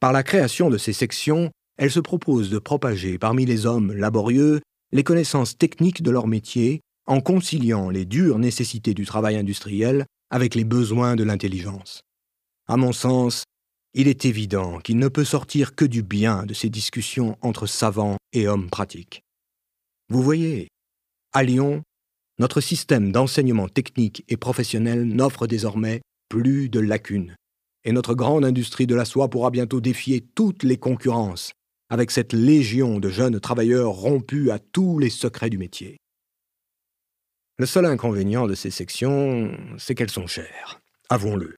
Par 0.00 0.12
la 0.12 0.22
création 0.22 0.70
de 0.70 0.78
ces 0.78 0.92
sections, 0.92 1.50
elle 1.76 1.90
se 1.90 2.00
propose 2.00 2.50
de 2.50 2.58
propager 2.58 3.18
parmi 3.18 3.46
les 3.46 3.66
hommes 3.66 3.92
laborieux 3.92 4.60
les 4.92 5.04
connaissances 5.04 5.58
techniques 5.58 6.02
de 6.02 6.10
leur 6.10 6.26
métier 6.26 6.80
en 7.06 7.20
conciliant 7.20 7.90
les 7.90 8.04
dures 8.04 8.38
nécessités 8.38 8.94
du 8.94 9.04
travail 9.04 9.36
industriel 9.36 10.06
avec 10.30 10.54
les 10.54 10.64
besoins 10.64 11.16
de 11.16 11.24
l'intelligence. 11.24 12.02
À 12.66 12.76
mon 12.76 12.92
sens, 12.92 13.44
il 13.94 14.08
est 14.08 14.24
évident 14.24 14.80
qu'il 14.80 14.98
ne 14.98 15.08
peut 15.08 15.24
sortir 15.24 15.74
que 15.74 15.84
du 15.84 16.02
bien 16.02 16.44
de 16.44 16.54
ces 16.54 16.68
discussions 16.68 17.38
entre 17.40 17.66
savants 17.66 18.16
et 18.32 18.48
hommes 18.48 18.68
pratiques. 18.68 19.22
Vous 20.08 20.22
voyez, 20.22 20.68
à 21.32 21.44
Lyon, 21.44 21.82
notre 22.38 22.60
système 22.60 23.12
d'enseignement 23.12 23.68
technique 23.68 24.24
et 24.28 24.36
professionnel 24.36 25.04
n'offre 25.04 25.46
désormais 25.46 26.02
plus 26.28 26.68
de 26.68 26.80
lacunes, 26.80 27.36
et 27.84 27.92
notre 27.92 28.14
grande 28.14 28.44
industrie 28.44 28.88
de 28.88 28.96
la 28.96 29.04
soie 29.04 29.30
pourra 29.30 29.50
bientôt 29.50 29.80
défier 29.80 30.20
toutes 30.34 30.64
les 30.64 30.76
concurrences 30.76 31.52
avec 31.88 32.10
cette 32.10 32.32
légion 32.32 32.98
de 32.98 33.08
jeunes 33.08 33.38
travailleurs 33.38 33.92
rompus 33.92 34.50
à 34.50 34.58
tous 34.58 34.98
les 34.98 35.10
secrets 35.10 35.50
du 35.50 35.58
métier. 35.58 35.98
Le 37.58 37.66
seul 37.66 37.86
inconvénient 37.86 38.48
de 38.48 38.54
ces 38.54 38.70
sections, 38.70 39.56
c'est 39.78 39.94
qu'elles 39.94 40.10
sont 40.10 40.26
chères, 40.26 40.80
avouons-le. 41.08 41.54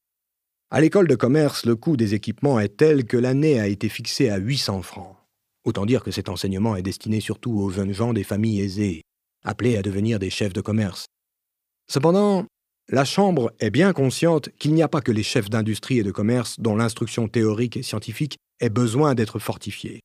À 0.69 0.81
l'école 0.81 1.07
de 1.07 1.15
commerce, 1.15 1.65
le 1.65 1.77
coût 1.77 1.97
des 1.97 2.15
équipements 2.15 2.59
est 2.59 2.77
tel 2.77 3.05
que 3.05 3.17
l'année 3.17 3.61
a 3.61 3.69
été 3.69 3.89
fixée 3.89 4.31
à 4.31 4.39
800 4.39 4.83
francs. 4.83 5.17
Autant 5.65 5.87
dire 5.87 6.03
que 6.03 6.11
cet 6.11 6.29
enseignement 6.29 6.75
est 6.75 6.83
destiné 6.83 7.21
surtout 7.21 7.53
aux 7.53 7.71
jeunes 7.71 7.93
gens 7.93 8.13
des 8.13 8.25
familles 8.25 8.63
aisées, 8.63 9.03
appelés 9.45 9.77
à 9.77 9.83
devenir 9.83 10.19
des 10.19 10.29
chefs 10.29 10.53
de 10.53 10.61
commerce. 10.61 11.07
Cependant, 11.89 12.47
la 12.89 13.05
Chambre 13.05 13.53
est 13.61 13.71
bien 13.71 13.93
consciente 13.93 14.49
qu'il 14.59 14.75
n'y 14.75 14.83
a 14.83 14.89
pas 14.89 15.01
que 15.01 15.13
les 15.13 15.23
chefs 15.23 15.51
d'industrie 15.51 16.01
et 16.01 16.03
de 16.03 16.11
commerce 16.11 16.59
dont 16.59 16.75
l'instruction 16.75 17.29
théorique 17.29 17.77
et 17.77 17.85
scientifique 17.85 18.37
ait 18.59 18.69
besoin 18.69 19.15
d'être 19.15 19.39
fortifiée. 19.39 20.01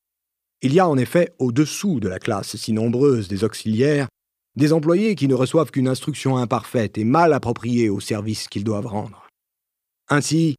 Il 0.62 0.75
y 0.75 0.80
a 0.80 0.88
en 0.88 0.98
effet 1.00 1.34
au-dessous 1.39 2.00
de 2.00 2.08
la 2.08 2.20
classe 2.20 2.56
si 2.56 2.72
nombreuse 2.72 3.27
des 3.27 3.44
auxiliaires 3.44 4.10
des 4.56 4.74
employés 4.74 5.15
qui 5.15 5.27
ne 5.27 5.34
reçoivent 5.34 5.72
qu'une 5.72 5.88
instruction 5.88 6.38
imparfaite 6.38 7.00
et 7.00 7.03
mal 7.03 7.34
appropriée 7.34 7.89
au 7.89 8.00
service 8.00 8.48
qu'ils 8.48 8.63
doivent 8.63 8.86
rendre. 8.86 9.30
Ainsi, 10.12 10.58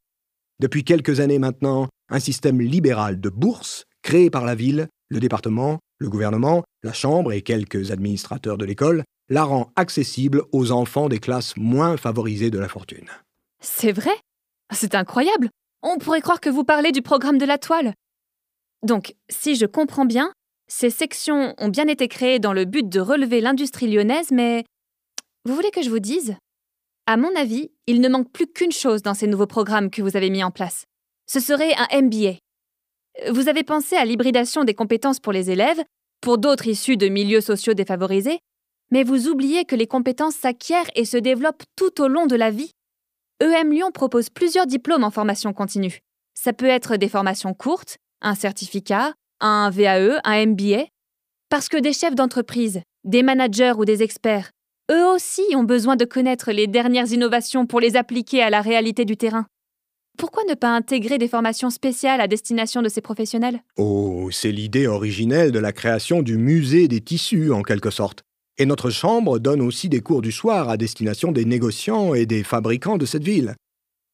depuis 0.59 0.83
quelques 0.83 1.19
années 1.19 1.37
maintenant, 1.37 1.87
un 2.09 2.19
système 2.19 2.59
libéral 2.59 3.21
de 3.21 3.29
bourses 3.29 3.85
créé 4.01 4.31
par 4.31 4.45
la 4.45 4.55
ville, 4.55 4.87
le 5.09 5.19
département, 5.19 5.77
le 5.99 6.09
gouvernement, 6.09 6.63
la 6.81 6.91
chambre 6.91 7.31
et 7.31 7.43
quelques 7.43 7.91
administrateurs 7.91 8.57
de 8.57 8.65
l'école 8.65 9.03
la 9.29 9.43
rend 9.43 9.71
accessible 9.75 10.41
aux 10.51 10.71
enfants 10.71 11.07
des 11.07 11.19
classes 11.19 11.55
moins 11.55 11.97
favorisées 11.97 12.49
de 12.49 12.57
la 12.57 12.67
fortune. 12.67 13.07
C'est 13.61 13.91
vrai? 13.91 14.11
C'est 14.71 14.95
incroyable 14.95 15.49
On 15.83 15.99
pourrait 15.99 16.21
croire 16.21 16.41
que 16.41 16.49
vous 16.49 16.63
parlez 16.63 16.91
du 16.91 17.03
programme 17.03 17.37
de 17.37 17.45
la 17.45 17.59
toile. 17.59 17.93
Donc, 18.81 19.13
si 19.29 19.55
je 19.55 19.67
comprends 19.67 20.05
bien, 20.05 20.33
ces 20.67 20.89
sections 20.89 21.53
ont 21.59 21.69
bien 21.69 21.87
été 21.87 22.07
créées 22.07 22.39
dans 22.39 22.53
le 22.53 22.65
but 22.65 22.89
de 22.89 22.99
relever 22.99 23.39
l'industrie 23.39 23.87
lyonnaise, 23.87 24.31
mais 24.31 24.63
vous 25.45 25.53
voulez 25.53 25.71
que 25.71 25.83
je 25.83 25.89
vous 25.89 25.99
dise 25.99 26.35
À 27.05 27.17
mon 27.17 27.35
avis, 27.35 27.69
il 27.85 27.99
ne 27.99 28.07
manque 28.07 28.31
plus 28.31 28.47
qu'une 28.47 28.71
chose 28.71 29.01
dans 29.01 29.13
ces 29.13 29.27
nouveaux 29.27 29.47
programmes 29.47 29.89
que 29.89 30.01
vous 30.01 30.15
avez 30.15 30.29
mis 30.29 30.43
en 30.43 30.51
place. 30.51 30.85
Ce 31.27 31.41
serait 31.41 31.73
un 31.75 32.01
MBA. 32.01 32.37
Vous 33.29 33.49
avez 33.49 33.63
pensé 33.63 33.97
à 33.97 34.05
l'hybridation 34.05 34.63
des 34.63 34.73
compétences 34.73 35.19
pour 35.19 35.33
les 35.33 35.51
élèves, 35.51 35.83
pour 36.21 36.37
d'autres 36.37 36.67
issus 36.67 36.95
de 36.95 37.09
milieux 37.09 37.41
sociaux 37.41 37.73
défavorisés, 37.73 38.39
mais 38.91 39.03
vous 39.03 39.27
oubliez 39.27 39.65
que 39.65 39.75
les 39.75 39.87
compétences 39.87 40.35
s'acquièrent 40.35 40.89
et 40.95 41.03
se 41.03 41.17
développent 41.17 41.63
tout 41.75 42.01
au 42.01 42.07
long 42.07 42.25
de 42.25 42.37
la 42.37 42.51
vie. 42.51 42.71
EM 43.41 43.71
Lyon 43.71 43.91
propose 43.91 44.29
plusieurs 44.29 44.67
diplômes 44.67 45.03
en 45.03 45.11
formation 45.11 45.51
continue. 45.51 45.99
Ça 46.33 46.53
peut 46.53 46.67
être 46.67 46.95
des 46.95 47.09
formations 47.09 47.53
courtes, 47.53 47.97
un 48.21 48.35
certificat, 48.35 49.13
un 49.41 49.69
VAE, 49.69 50.21
un 50.23 50.45
MBA 50.45 50.85
Parce 51.49 51.67
que 51.67 51.77
des 51.77 51.91
chefs 51.91 52.15
d'entreprise, 52.15 52.81
des 53.03 53.23
managers 53.23 53.73
ou 53.77 53.83
des 53.83 54.03
experts, 54.03 54.51
eux 54.91 55.05
aussi 55.13 55.43
ont 55.55 55.63
besoin 55.63 55.95
de 55.95 56.05
connaître 56.05 56.51
les 56.51 56.67
dernières 56.67 57.11
innovations 57.11 57.65
pour 57.65 57.79
les 57.79 57.95
appliquer 57.95 58.41
à 58.41 58.49
la 58.49 58.61
réalité 58.61 59.05
du 59.05 59.17
terrain. 59.17 59.45
Pourquoi 60.17 60.43
ne 60.47 60.53
pas 60.53 60.75
intégrer 60.75 61.17
des 61.17 61.27
formations 61.27 61.71
spéciales 61.71 62.21
à 62.21 62.27
destination 62.27 62.81
de 62.81 62.89
ces 62.89 63.01
professionnels? 63.01 63.63
Oh, 63.77 64.29
c'est 64.31 64.51
l'idée 64.51 64.85
originelle 64.85 65.51
de 65.51 65.59
la 65.59 65.71
création 65.71 66.21
du 66.21 66.37
musée 66.37 66.87
des 66.87 67.01
tissus, 67.01 67.51
en 67.51 67.63
quelque 67.63 67.89
sorte. 67.89 68.21
Et 68.59 68.67
notre 68.67 68.91
chambre 68.91 69.39
donne 69.39 69.61
aussi 69.61 69.89
des 69.89 70.01
cours 70.01 70.21
du 70.21 70.31
soir 70.31 70.69
à 70.69 70.77
destination 70.77 71.31
des 71.31 71.45
négociants 71.45 72.13
et 72.13 72.27
des 72.27 72.43
fabricants 72.43 72.97
de 72.97 73.07
cette 73.07 73.23
ville. 73.23 73.55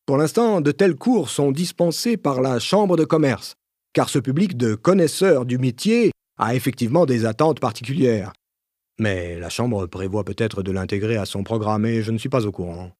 Pour 0.05 0.15
l'instant, 0.15 0.61
de 0.61 0.71
tels 0.71 0.95
cours 0.95 1.29
sont 1.29 1.51
dispensés 1.51 2.15
par 2.15 2.41
la 2.41 2.59
Chambre 2.59 2.95
de 2.95 3.03
commerce, 3.03 3.55
car 3.93 4.09
ce 4.09 4.19
public 4.19 4.55
de 4.55 4.75
connaisseurs 4.75 5.45
du 5.45 5.57
métier 5.57 6.11
a 6.39 6.55
effectivement 6.55 7.05
des 7.05 7.25
attentes 7.25 7.59
particulières. 7.59 8.31
Mais 9.00 9.39
la 9.39 9.50
Chambre 9.50 9.88
prévoit 9.88 10.25
peut-être 10.25 10.62
de 10.62 10.72
l'intégrer 10.72 11.15
à 11.15 11.25
son 11.25 11.44
programme 11.44 11.86
et 11.86 12.03
je 12.03 12.12
ne 12.12 12.18
suis 12.18 12.29
pas 12.29 12.46
au 12.46 12.51
courant. 12.51 12.91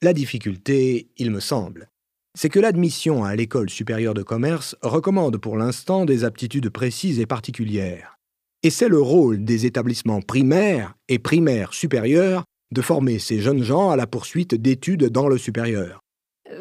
La 0.00 0.14
difficulté, 0.14 1.10
il 1.18 1.30
me 1.30 1.40
semble, 1.40 1.88
c'est 2.36 2.48
que 2.48 2.58
l'admission 2.58 3.24
à 3.24 3.36
l'école 3.36 3.68
supérieure 3.68 4.14
de 4.14 4.22
commerce 4.22 4.74
recommande 4.82 5.36
pour 5.36 5.56
l'instant 5.56 6.04
des 6.06 6.24
aptitudes 6.24 6.70
précises 6.70 7.20
et 7.20 7.26
particulières. 7.26 8.16
Et 8.62 8.70
c'est 8.70 8.88
le 8.88 9.00
rôle 9.00 9.44
des 9.44 9.66
établissements 9.66 10.22
primaires 10.22 10.94
et 11.08 11.18
primaires 11.18 11.74
supérieurs 11.74 12.44
de 12.72 12.80
former 12.80 13.18
ces 13.18 13.40
jeunes 13.40 13.62
gens 13.62 13.90
à 13.90 13.96
la 13.96 14.06
poursuite 14.06 14.54
d'études 14.54 15.10
dans 15.10 15.28
le 15.28 15.36
supérieur. 15.36 16.00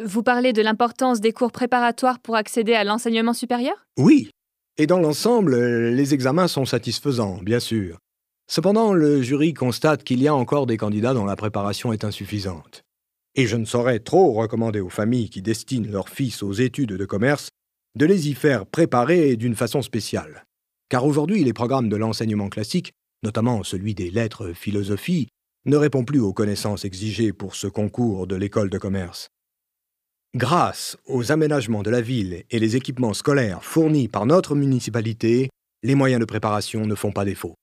Vous 0.03 0.23
parlez 0.23 0.51
de 0.51 0.61
l'importance 0.61 1.21
des 1.21 1.31
cours 1.31 1.51
préparatoires 1.51 2.19
pour 2.19 2.35
accéder 2.35 2.73
à 2.73 2.83
l'enseignement 2.83 3.33
supérieur? 3.33 3.85
Oui. 3.97 4.29
Et 4.77 4.87
dans 4.87 4.99
l'ensemble, 4.99 5.55
les 5.55 6.13
examens 6.13 6.47
sont 6.47 6.65
satisfaisants, 6.65 7.39
bien 7.41 7.59
sûr. 7.59 7.97
Cependant, 8.53 8.91
le 8.91 9.21
jury 9.21 9.53
constate 9.53 10.03
qu'il 10.03 10.21
y 10.21 10.27
a 10.27 10.35
encore 10.35 10.67
des 10.67 10.75
candidats 10.75 11.13
dont 11.13 11.23
la 11.23 11.37
préparation 11.37 11.93
est 11.93 12.03
insuffisante. 12.03 12.83
Et 13.33 13.47
je 13.47 13.55
ne 13.55 13.63
saurais 13.63 13.99
trop 13.99 14.33
recommander 14.33 14.81
aux 14.81 14.89
familles 14.89 15.29
qui 15.29 15.41
destinent 15.41 15.89
leurs 15.89 16.09
fils 16.09 16.43
aux 16.43 16.51
études 16.51 16.91
de 16.91 17.05
commerce 17.05 17.47
de 17.97 18.05
les 18.05 18.27
y 18.27 18.33
faire 18.33 18.65
préparer 18.65 19.37
d'une 19.37 19.55
façon 19.55 19.81
spéciale. 19.81 20.43
Car 20.89 21.05
aujourd'hui, 21.05 21.45
les 21.45 21.53
programmes 21.53 21.87
de 21.87 21.95
l'enseignement 21.95 22.49
classique, 22.49 22.91
notamment 23.23 23.63
celui 23.63 23.95
des 23.95 24.09
lettres 24.09 24.51
philosophie, 24.51 25.29
ne 25.65 25.77
répondent 25.77 26.07
plus 26.07 26.19
aux 26.19 26.33
connaissances 26.33 26.83
exigées 26.83 27.31
pour 27.31 27.55
ce 27.55 27.67
concours 27.67 28.27
de 28.27 28.35
l'école 28.35 28.69
de 28.69 28.77
commerce. 28.77 29.29
Grâce 30.35 30.97
aux 31.05 31.31
aménagements 31.31 31.83
de 31.83 31.89
la 31.89 32.01
ville 32.01 32.43
et 32.51 32.59
les 32.59 32.75
équipements 32.75 33.13
scolaires 33.13 33.63
fournis 33.63 34.09
par 34.09 34.25
notre 34.25 34.55
municipalité, 34.55 35.49
les 35.83 35.95
moyens 35.95 36.19
de 36.19 36.25
préparation 36.25 36.85
ne 36.85 36.95
font 36.95 37.13
pas 37.13 37.23
défaut. 37.23 37.55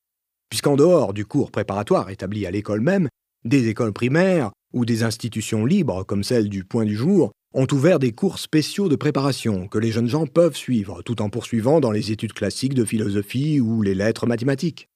Puisqu'en 0.50 0.76
dehors 0.76 1.12
du 1.12 1.26
cours 1.26 1.50
préparatoire 1.50 2.10
établi 2.10 2.46
à 2.46 2.50
l'école 2.50 2.80
même, 2.80 3.08
des 3.44 3.68
écoles 3.68 3.92
primaires 3.92 4.50
ou 4.72 4.84
des 4.84 5.02
institutions 5.02 5.64
libres 5.64 6.04
comme 6.04 6.24
celle 6.24 6.48
du 6.48 6.64
Point 6.64 6.84
du 6.84 6.96
Jour 6.96 7.32
ont 7.54 7.66
ouvert 7.72 7.98
des 7.98 8.12
cours 8.12 8.38
spéciaux 8.38 8.88
de 8.88 8.96
préparation 8.96 9.68
que 9.68 9.78
les 9.78 9.90
jeunes 9.90 10.08
gens 10.08 10.26
peuvent 10.26 10.56
suivre 10.56 11.02
tout 11.02 11.22
en 11.22 11.30
poursuivant 11.30 11.80
dans 11.80 11.90
les 11.90 12.12
études 12.12 12.34
classiques 12.34 12.74
de 12.74 12.84
philosophie 12.84 13.60
ou 13.60 13.82
les 13.82 13.94
lettres 13.94 14.26
mathématiques. 14.26 14.88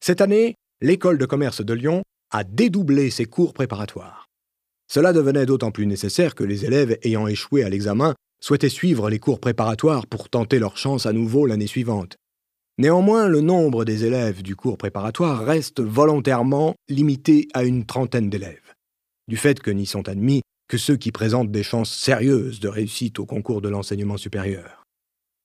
Cette 0.00 0.20
année, 0.20 0.56
l'école 0.80 1.18
de 1.18 1.26
commerce 1.26 1.64
de 1.64 1.72
Lyon 1.72 2.02
a 2.30 2.44
dédoublé 2.44 3.10
ses 3.10 3.26
cours 3.26 3.52
préparatoires. 3.52 4.26
Cela 4.88 5.12
devenait 5.12 5.46
d'autant 5.46 5.70
plus 5.70 5.86
nécessaire 5.86 6.34
que 6.34 6.44
les 6.44 6.64
élèves 6.64 6.98
ayant 7.02 7.26
échoué 7.26 7.62
à 7.62 7.68
l'examen 7.68 8.14
souhaitaient 8.42 8.68
suivre 8.68 9.08
les 9.08 9.18
cours 9.18 9.40
préparatoires 9.40 10.06
pour 10.06 10.28
tenter 10.28 10.58
leur 10.58 10.76
chance 10.76 11.06
à 11.06 11.12
nouveau 11.12 11.46
l'année 11.46 11.66
suivante. 11.66 12.16
Néanmoins, 12.76 13.28
le 13.28 13.40
nombre 13.40 13.84
des 13.84 14.04
élèves 14.04 14.42
du 14.42 14.56
cours 14.56 14.76
préparatoire 14.76 15.44
reste 15.44 15.80
volontairement 15.80 16.74
limité 16.88 17.46
à 17.54 17.62
une 17.62 17.86
trentaine 17.86 18.28
d'élèves, 18.28 18.74
du 19.28 19.36
fait 19.36 19.60
que 19.60 19.70
n'y 19.70 19.86
sont 19.86 20.08
admis 20.08 20.42
que 20.68 20.76
ceux 20.76 20.96
qui 20.96 21.12
présentent 21.12 21.52
des 21.52 21.62
chances 21.62 21.94
sérieuses 21.94 22.58
de 22.58 22.68
réussite 22.68 23.20
au 23.20 23.26
concours 23.26 23.60
de 23.60 23.68
l'enseignement 23.68 24.16
supérieur. 24.16 24.82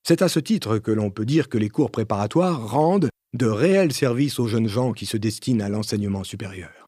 C'est 0.08 0.24
à 0.24 0.28
ce 0.28 0.40
titre 0.40 0.80
que 0.80 0.92
l'on 0.92 1.12
peut 1.12 1.26
dire 1.26 1.50
que 1.50 1.60
les 1.60 1.70
cours 1.70 1.92
préparatoires 1.92 2.68
rendent 2.68 3.10
de 3.34 3.46
réels 3.46 3.94
services 3.94 4.40
aux 4.40 4.48
jeunes 4.48 4.68
gens 4.68 4.94
qui 4.94 5.06
se 5.06 5.18
destinent 5.18 5.64
à 5.64 5.70
l'enseignement 5.70 6.24
supérieur. 6.24 6.88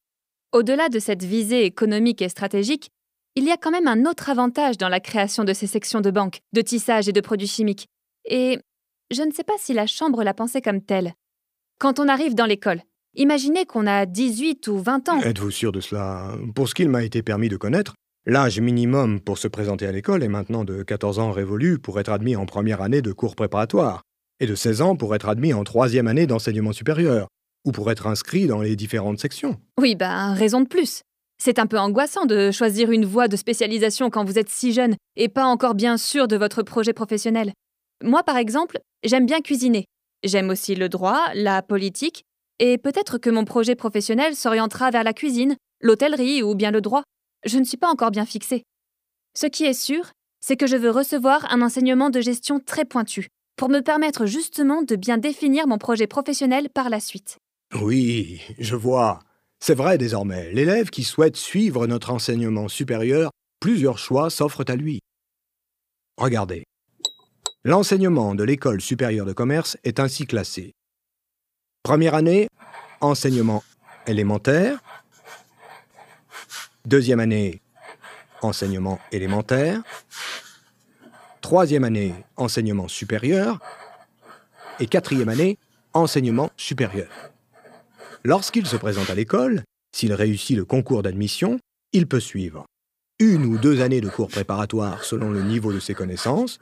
Au-delà 0.53 0.89
de 0.89 0.97
cette 0.97 1.23
visée 1.23 1.65
économique 1.65 2.21
et 2.23 2.29
stratégique, 2.29 2.89
il 3.35 3.43
y 3.43 3.51
a 3.51 3.57
quand 3.57 3.71
même 3.71 3.87
un 3.87 4.09
autre 4.09 4.29
avantage 4.29 4.77
dans 4.77 4.89
la 4.89 4.99
création 4.99 5.43
de 5.43 5.53
ces 5.53 5.67
sections 5.67 6.01
de 6.01 6.09
banque, 6.09 6.39
de 6.51 6.61
tissage 6.61 7.07
et 7.07 7.13
de 7.13 7.21
produits 7.21 7.47
chimiques. 7.47 7.85
Et 8.25 8.59
je 9.11 9.23
ne 9.23 9.31
sais 9.31 9.43
pas 9.43 9.57
si 9.59 9.73
la 9.73 9.87
Chambre 9.87 10.23
l'a 10.23 10.33
pensé 10.33 10.61
comme 10.61 10.81
telle. 10.81 11.13
Quand 11.79 11.99
on 11.99 12.07
arrive 12.07 12.33
dans 12.33 12.45
l'école, 12.45 12.81
imaginez 13.15 13.65
qu'on 13.65 13.85
a 13.85 14.05
18 14.05 14.67
ou 14.67 14.77
20 14.77 15.09
ans. 15.09 15.21
Êtes-vous 15.21 15.51
sûr 15.51 15.71
de 15.71 15.81
cela? 15.81 16.33
Pour 16.55 16.69
ce 16.69 16.73
qu'il 16.73 16.89
m'a 16.89 17.03
été 17.03 17.21
permis 17.21 17.49
de 17.49 17.57
connaître, 17.57 17.93
l'âge 18.25 18.59
minimum 18.59 19.19
pour 19.19 19.37
se 19.37 19.47
présenter 19.49 19.85
à 19.85 19.91
l'école 19.91 20.23
est 20.23 20.29
maintenant 20.29 20.63
de 20.63 20.83
14 20.83 21.19
ans 21.19 21.31
révolu 21.31 21.77
pour 21.77 21.99
être 21.99 22.11
admis 22.11 22.35
en 22.35 22.45
première 22.45 22.81
année 22.81 23.01
de 23.01 23.11
cours 23.11 23.35
préparatoires, 23.35 24.01
et 24.39 24.47
de 24.47 24.55
16 24.55 24.81
ans 24.81 24.95
pour 24.95 25.13
être 25.13 25.27
admis 25.27 25.53
en 25.53 25.63
troisième 25.63 26.07
année 26.07 26.25
d'enseignement 26.25 26.71
supérieur, 26.71 27.27
ou 27.65 27.71
pour 27.71 27.91
être 27.91 28.07
inscrit 28.07 28.47
dans 28.47 28.61
les 28.61 28.75
différentes 28.75 29.19
sections. 29.19 29.59
Oui, 29.79 29.95
bah, 29.95 30.33
raison 30.33 30.61
de 30.61 30.67
plus. 30.67 31.01
C'est 31.37 31.59
un 31.59 31.67
peu 31.67 31.79
angoissant 31.79 32.25
de 32.25 32.51
choisir 32.51 32.91
une 32.91 33.05
voie 33.05 33.27
de 33.27 33.35
spécialisation 33.35 34.09
quand 34.09 34.23
vous 34.23 34.37
êtes 34.39 34.49
si 34.49 34.71
jeune 34.71 34.95
et 35.15 35.27
pas 35.27 35.45
encore 35.45 35.73
bien 35.73 35.97
sûr 35.97 36.27
de 36.27 36.37
votre 36.37 36.61
projet 36.61 36.93
professionnel. 36.93 37.51
Moi, 38.03 38.23
par 38.23 38.37
exemple, 38.37 38.79
j'aime 39.03 39.25
bien 39.25 39.41
cuisiner. 39.41 39.85
J'aime 40.23 40.49
aussi 40.49 40.75
le 40.75 40.89
droit, 40.89 41.27
la 41.33 41.61
politique, 41.61 42.23
et 42.59 42.77
peut-être 42.77 43.17
que 43.17 43.29
mon 43.29 43.45
projet 43.45 43.75
professionnel 43.75 44.35
s'orientera 44.35 44.91
vers 44.91 45.03
la 45.03 45.13
cuisine, 45.13 45.55
l'hôtellerie 45.81 46.43
ou 46.43 46.55
bien 46.55 46.71
le 46.71 46.81
droit. 46.81 47.03
Je 47.45 47.57
ne 47.57 47.63
suis 47.63 47.77
pas 47.77 47.89
encore 47.89 48.11
bien 48.11 48.25
fixée. 48.25 48.63
Ce 49.35 49.47
qui 49.47 49.65
est 49.65 49.73
sûr, 49.73 50.11
c'est 50.41 50.57
que 50.57 50.67
je 50.67 50.75
veux 50.77 50.91
recevoir 50.91 51.51
un 51.51 51.61
enseignement 51.61 52.09
de 52.09 52.21
gestion 52.21 52.59
très 52.59 52.85
pointu, 52.85 53.27
pour 53.55 53.69
me 53.69 53.79
permettre 53.81 54.25
justement 54.25 54.81
de 54.81 54.95
bien 54.95 55.17
définir 55.17 55.67
mon 55.67 55.77
projet 55.77 56.07
professionnel 56.07 56.69
par 56.69 56.89
la 56.89 56.99
suite. 56.99 57.37
Oui, 57.81 58.41
je 58.59 58.75
vois. 58.75 59.19
C'est 59.59 59.75
vrai 59.75 59.97
désormais, 59.97 60.51
l'élève 60.51 60.89
qui 60.89 61.03
souhaite 61.03 61.37
suivre 61.37 61.87
notre 61.87 62.11
enseignement 62.11 62.67
supérieur, 62.67 63.31
plusieurs 63.59 63.99
choix 63.99 64.29
s'offrent 64.29 64.65
à 64.67 64.75
lui. 64.75 64.99
Regardez. 66.17 66.63
L'enseignement 67.63 68.33
de 68.33 68.43
l'école 68.43 68.81
supérieure 68.81 69.27
de 69.27 69.33
commerce 69.33 69.77
est 69.83 69.99
ainsi 69.99 70.25
classé. 70.25 70.73
Première 71.83 72.15
année, 72.15 72.47
enseignement 73.01 73.63
élémentaire. 74.07 74.79
Deuxième 76.85 77.19
année, 77.19 77.61
enseignement 78.41 78.99
élémentaire. 79.11 79.83
Troisième 81.41 81.83
année, 81.83 82.15
enseignement 82.35 82.87
supérieur. 82.87 83.59
Et 84.79 84.87
quatrième 84.87 85.29
année, 85.29 85.59
enseignement 85.93 86.49
supérieur. 86.57 87.11
Lorsqu'il 88.23 88.65
se 88.65 88.75
présente 88.75 89.11
à 89.11 89.15
l'école, 89.15 89.61
s'il 89.95 90.13
réussit 90.13 90.57
le 90.57 90.65
concours 90.65 91.03
d'admission, 91.03 91.59
il 91.93 92.07
peut 92.07 92.19
suivre 92.19 92.65
une 93.21 93.45
ou 93.45 93.59
deux 93.59 93.81
années 93.81 94.01
de 94.01 94.09
cours 94.09 94.29
préparatoires 94.29 95.03
selon 95.03 95.29
le 95.29 95.43
niveau 95.43 95.71
de 95.71 95.79
ses 95.79 95.93
connaissances, 95.93 96.59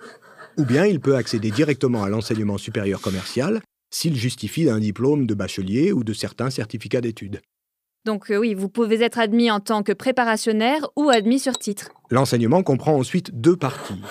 ou 0.60 0.66
bien 0.66 0.86
il 0.86 1.00
peut 1.00 1.16
accéder 1.16 1.52
directement 1.52 2.04
à 2.04 2.10
l'enseignement 2.10 2.58
supérieur 2.58 3.00
commercial 3.00 3.62
s'il 3.92 4.16
justifie 4.16 4.66
d'un 4.66 4.80
diplôme 4.80 5.26
de 5.26 5.34
bachelier 5.34 5.94
ou 5.94 6.04
de 6.04 6.14
certains 6.14 6.50
certificats 6.50 7.02
d'études. 7.02 7.40
Donc 8.06 8.30
euh, 8.30 8.38
oui, 8.38 8.54
vous 8.54 8.70
pouvez 8.70 9.02
être 9.02 9.20
admis 9.20 9.50
en 9.50 9.62
tant 9.62 9.84
que 9.84 9.94
préparationnaire 9.94 10.88
ou 10.96 11.10
admis 11.10 11.40
sur 11.40 11.58
titre. 11.58 11.90
L'enseignement 12.12 12.62
comprend 12.62 12.96
ensuite 12.96 13.40
deux 13.40 13.56
parties. 13.56 14.02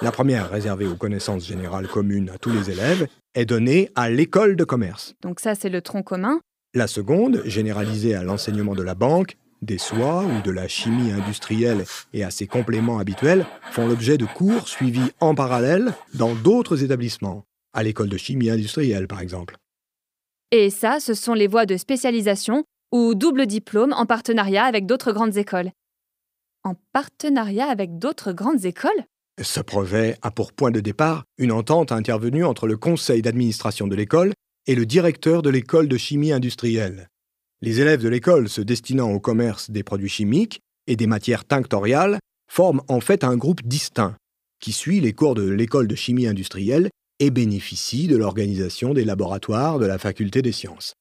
La 0.00 0.10
première, 0.10 0.50
réservée 0.50 0.86
aux 0.86 0.96
connaissances 0.96 1.46
générales 1.46 1.88
communes 1.88 2.30
à 2.30 2.38
tous 2.38 2.50
les 2.50 2.70
élèves, 2.70 3.06
est 3.34 3.46
donnée 3.46 3.90
à 3.94 4.08
l'école 4.08 4.56
de 4.56 4.64
commerce. 4.64 5.14
Donc 5.22 5.40
ça, 5.40 5.54
c'est 5.54 5.68
le 5.68 5.82
tronc 5.82 6.02
commun. 6.02 6.40
La 6.74 6.86
seconde, 6.86 7.42
généralisée 7.44 8.14
à 8.14 8.22
l'enseignement 8.22 8.74
de 8.74 8.82
la 8.82 8.94
banque, 8.94 9.36
des 9.62 9.78
soies 9.78 10.24
ou 10.24 10.42
de 10.42 10.50
la 10.50 10.68
chimie 10.68 11.12
industrielle 11.12 11.84
et 12.12 12.24
à 12.24 12.30
ses 12.30 12.46
compléments 12.46 12.98
habituels, 12.98 13.46
font 13.70 13.86
l'objet 13.86 14.18
de 14.18 14.26
cours 14.26 14.68
suivis 14.68 15.10
en 15.20 15.34
parallèle 15.34 15.92
dans 16.14 16.34
d'autres 16.34 16.84
établissements, 16.84 17.44
à 17.72 17.82
l'école 17.82 18.08
de 18.08 18.16
chimie 18.16 18.50
industrielle 18.50 19.08
par 19.08 19.20
exemple. 19.20 19.56
Et 20.50 20.70
ça, 20.70 21.00
ce 21.00 21.14
sont 21.14 21.34
les 21.34 21.46
voies 21.46 21.66
de 21.66 21.76
spécialisation 21.76 22.64
ou 22.92 23.14
double 23.14 23.46
diplôme 23.46 23.92
en 23.92 24.06
partenariat 24.06 24.64
avec 24.64 24.86
d'autres 24.86 25.12
grandes 25.12 25.36
écoles. 25.36 25.70
En 26.64 26.74
partenariat 26.92 27.66
avec 27.66 27.98
d'autres 27.98 28.32
grandes 28.32 28.64
écoles? 28.64 29.04
Ce 29.40 29.60
projet 29.60 30.16
a 30.22 30.30
pour 30.30 30.52
point 30.52 30.70
de 30.70 30.80
départ 30.80 31.24
une 31.36 31.52
entente 31.52 31.92
intervenue 31.92 32.44
entre 32.44 32.66
le 32.66 32.76
conseil 32.76 33.22
d'administration 33.22 33.86
de 33.86 33.94
l'école 33.94 34.32
et 34.66 34.74
le 34.74 34.84
directeur 34.84 35.42
de 35.42 35.50
l'école 35.50 35.86
de 35.86 35.96
chimie 35.96 36.32
industrielle. 36.32 37.08
Les 37.60 37.80
élèves 37.80 38.02
de 38.02 38.08
l'école 38.08 38.48
se 38.48 38.60
destinant 38.60 39.10
au 39.10 39.18
commerce 39.18 39.70
des 39.70 39.82
produits 39.82 40.08
chimiques 40.08 40.60
et 40.86 40.94
des 40.94 41.08
matières 41.08 41.44
tinctoriales 41.44 42.20
forment 42.48 42.82
en 42.86 43.00
fait 43.00 43.24
un 43.24 43.36
groupe 43.36 43.62
distinct, 43.64 44.16
qui 44.60 44.72
suit 44.72 45.00
les 45.00 45.12
cours 45.12 45.34
de 45.34 45.48
l'école 45.48 45.88
de 45.88 45.96
chimie 45.96 46.28
industrielle 46.28 46.88
et 47.18 47.30
bénéficie 47.30 48.06
de 48.06 48.16
l'organisation 48.16 48.94
des 48.94 49.04
laboratoires 49.04 49.80
de 49.80 49.86
la 49.86 49.98
faculté 49.98 50.40
des 50.40 50.52
sciences. 50.52 50.94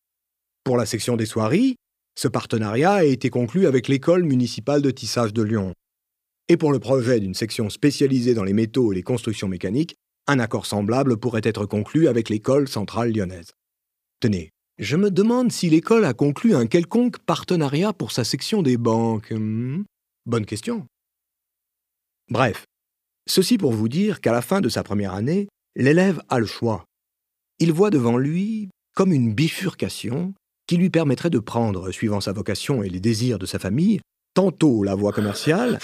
Pour 0.64 0.78
la 0.78 0.88
section 0.88 1.16
des 1.16 1.28
soieries, 1.28 1.76
ce 2.16 2.28
partenariat 2.28 2.94
a 2.94 3.04
été 3.04 3.30
conclu 3.30 3.68
avec 3.68 3.88
l'école 3.88 4.24
municipale 4.24 4.82
de 4.82 4.90
tissage 4.90 5.34
de 5.34 5.44
Lyon. 5.44 5.74
Et 6.50 6.58
pour 6.58 6.72
le 6.72 6.80
projet 6.80 7.20
d'une 7.20 7.36
section 7.36 7.70
spécialisée 7.70 8.34
dans 8.34 8.44
les 8.44 8.54
métaux 8.54 8.92
et 8.92 8.96
les 8.96 9.04
constructions 9.04 9.48
mécaniques, 9.48 9.96
un 10.26 10.40
accord 10.40 10.66
semblable 10.66 11.18
pourrait 11.18 11.42
être 11.44 11.68
conclu 11.68 12.08
avec 12.08 12.30
l'école 12.30 12.68
centrale 12.68 13.12
lyonnaise. 13.12 13.52
Tenez, 14.20 14.50
je 14.78 14.96
me 14.96 15.10
demande 15.10 15.52
si 15.52 15.70
l'école 15.70 16.06
a 16.06 16.14
conclu 16.14 16.56
un 16.56 16.68
quelconque 16.68 17.18
partenariat 17.20 17.94
pour 17.94 18.12
sa 18.12 18.24
section 18.24 18.62
des 18.62 18.78
banques. 18.78 19.32
Hmm? 19.32 19.84
Bonne 20.26 20.46
question. 20.46 20.86
Bref, 22.30 22.66
ceci 23.28 23.58
pour 23.58 23.74
vous 23.74 23.90
dire 23.90 24.22
qu'à 24.22 24.32
la 24.32 24.42
fin 24.42 24.62
de 24.62 24.70
sa 24.70 24.84
première 24.84 25.14
année, 25.14 25.48
l'élève 25.76 26.22
a 26.30 26.40
le 26.40 26.46
choix. 26.46 26.86
Il 27.60 27.72
voit 27.72 27.90
devant 27.90 28.18
lui 28.18 28.70
comme 28.96 29.14
une 29.14 29.34
bifurcation 29.34 30.34
qui 30.68 30.78
lui 30.78 30.90
permettrait 30.90 31.30
de 31.30 31.40
prendre, 31.40 31.92
suivant 31.92 32.20
sa 32.20 32.34
vocation 32.34 32.84
et 32.84 32.90
les 32.90 33.00
désirs 33.00 33.40
de 33.40 33.46
sa 33.46 33.58
famille, 33.58 34.02
tantôt 34.34 34.84
la 34.84 34.96
voie 34.96 35.14
commerciale, 35.14 35.80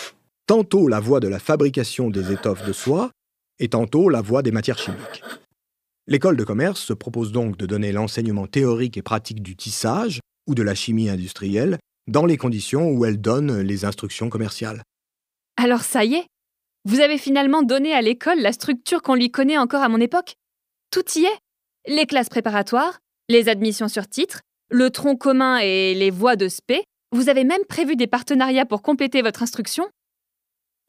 tantôt 0.45 0.87
la 0.87 0.99
voie 0.99 1.19
de 1.19 1.27
la 1.27 1.39
fabrication 1.39 2.09
des 2.09 2.31
étoffes 2.31 2.65
de 2.67 2.73
soie, 2.73 3.11
et 3.59 3.69
tantôt 3.69 4.09
la 4.09 4.21
voie 4.21 4.41
des 4.41 4.51
matières 4.51 4.77
chimiques. 4.77 5.23
L'école 6.05 6.35
de 6.35 6.43
commerce 6.43 6.81
se 6.81 6.91
propose 6.91 7.31
donc 7.31 7.55
de 7.55 7.65
donner 7.65 7.93
l'enseignement 7.93 8.45
théorique 8.45 8.97
et 8.97 9.01
pratique 9.01 9.41
du 9.41 9.55
tissage 9.55 10.19
ou 10.47 10.55
de 10.55 10.61
la 10.61 10.75
chimie 10.75 11.09
industrielle 11.09 11.77
dans 12.07 12.25
les 12.25 12.35
conditions 12.35 12.89
où 12.89 13.05
elle 13.05 13.21
donne 13.21 13.61
les 13.61 13.85
instructions 13.85 14.29
commerciales. 14.29 14.83
Alors 15.55 15.81
ça 15.81 16.03
y 16.03 16.15
est 16.15 16.25
Vous 16.83 16.99
avez 16.99 17.17
finalement 17.17 17.63
donné 17.63 17.93
à 17.93 18.01
l'école 18.01 18.39
la 18.39 18.51
structure 18.51 19.01
qu'on 19.01 19.15
lui 19.15 19.31
connaît 19.31 19.57
encore 19.57 19.81
à 19.81 19.87
mon 19.87 20.01
époque 20.01 20.35
Tout 20.91 21.05
y 21.15 21.23
est 21.23 21.39
Les 21.87 22.05
classes 22.05 22.27
préparatoires, 22.27 22.99
les 23.29 23.47
admissions 23.47 23.87
sur 23.87 24.05
titre, 24.07 24.41
le 24.69 24.89
tronc 24.89 25.15
commun 25.15 25.59
et 25.59 25.93
les 25.93 26.11
voies 26.11 26.35
de 26.35 26.49
spé. 26.49 26.83
Vous 27.13 27.29
avez 27.29 27.45
même 27.45 27.63
prévu 27.69 27.95
des 27.95 28.07
partenariats 28.07 28.65
pour 28.65 28.81
compléter 28.81 29.21
votre 29.21 29.41
instruction 29.41 29.87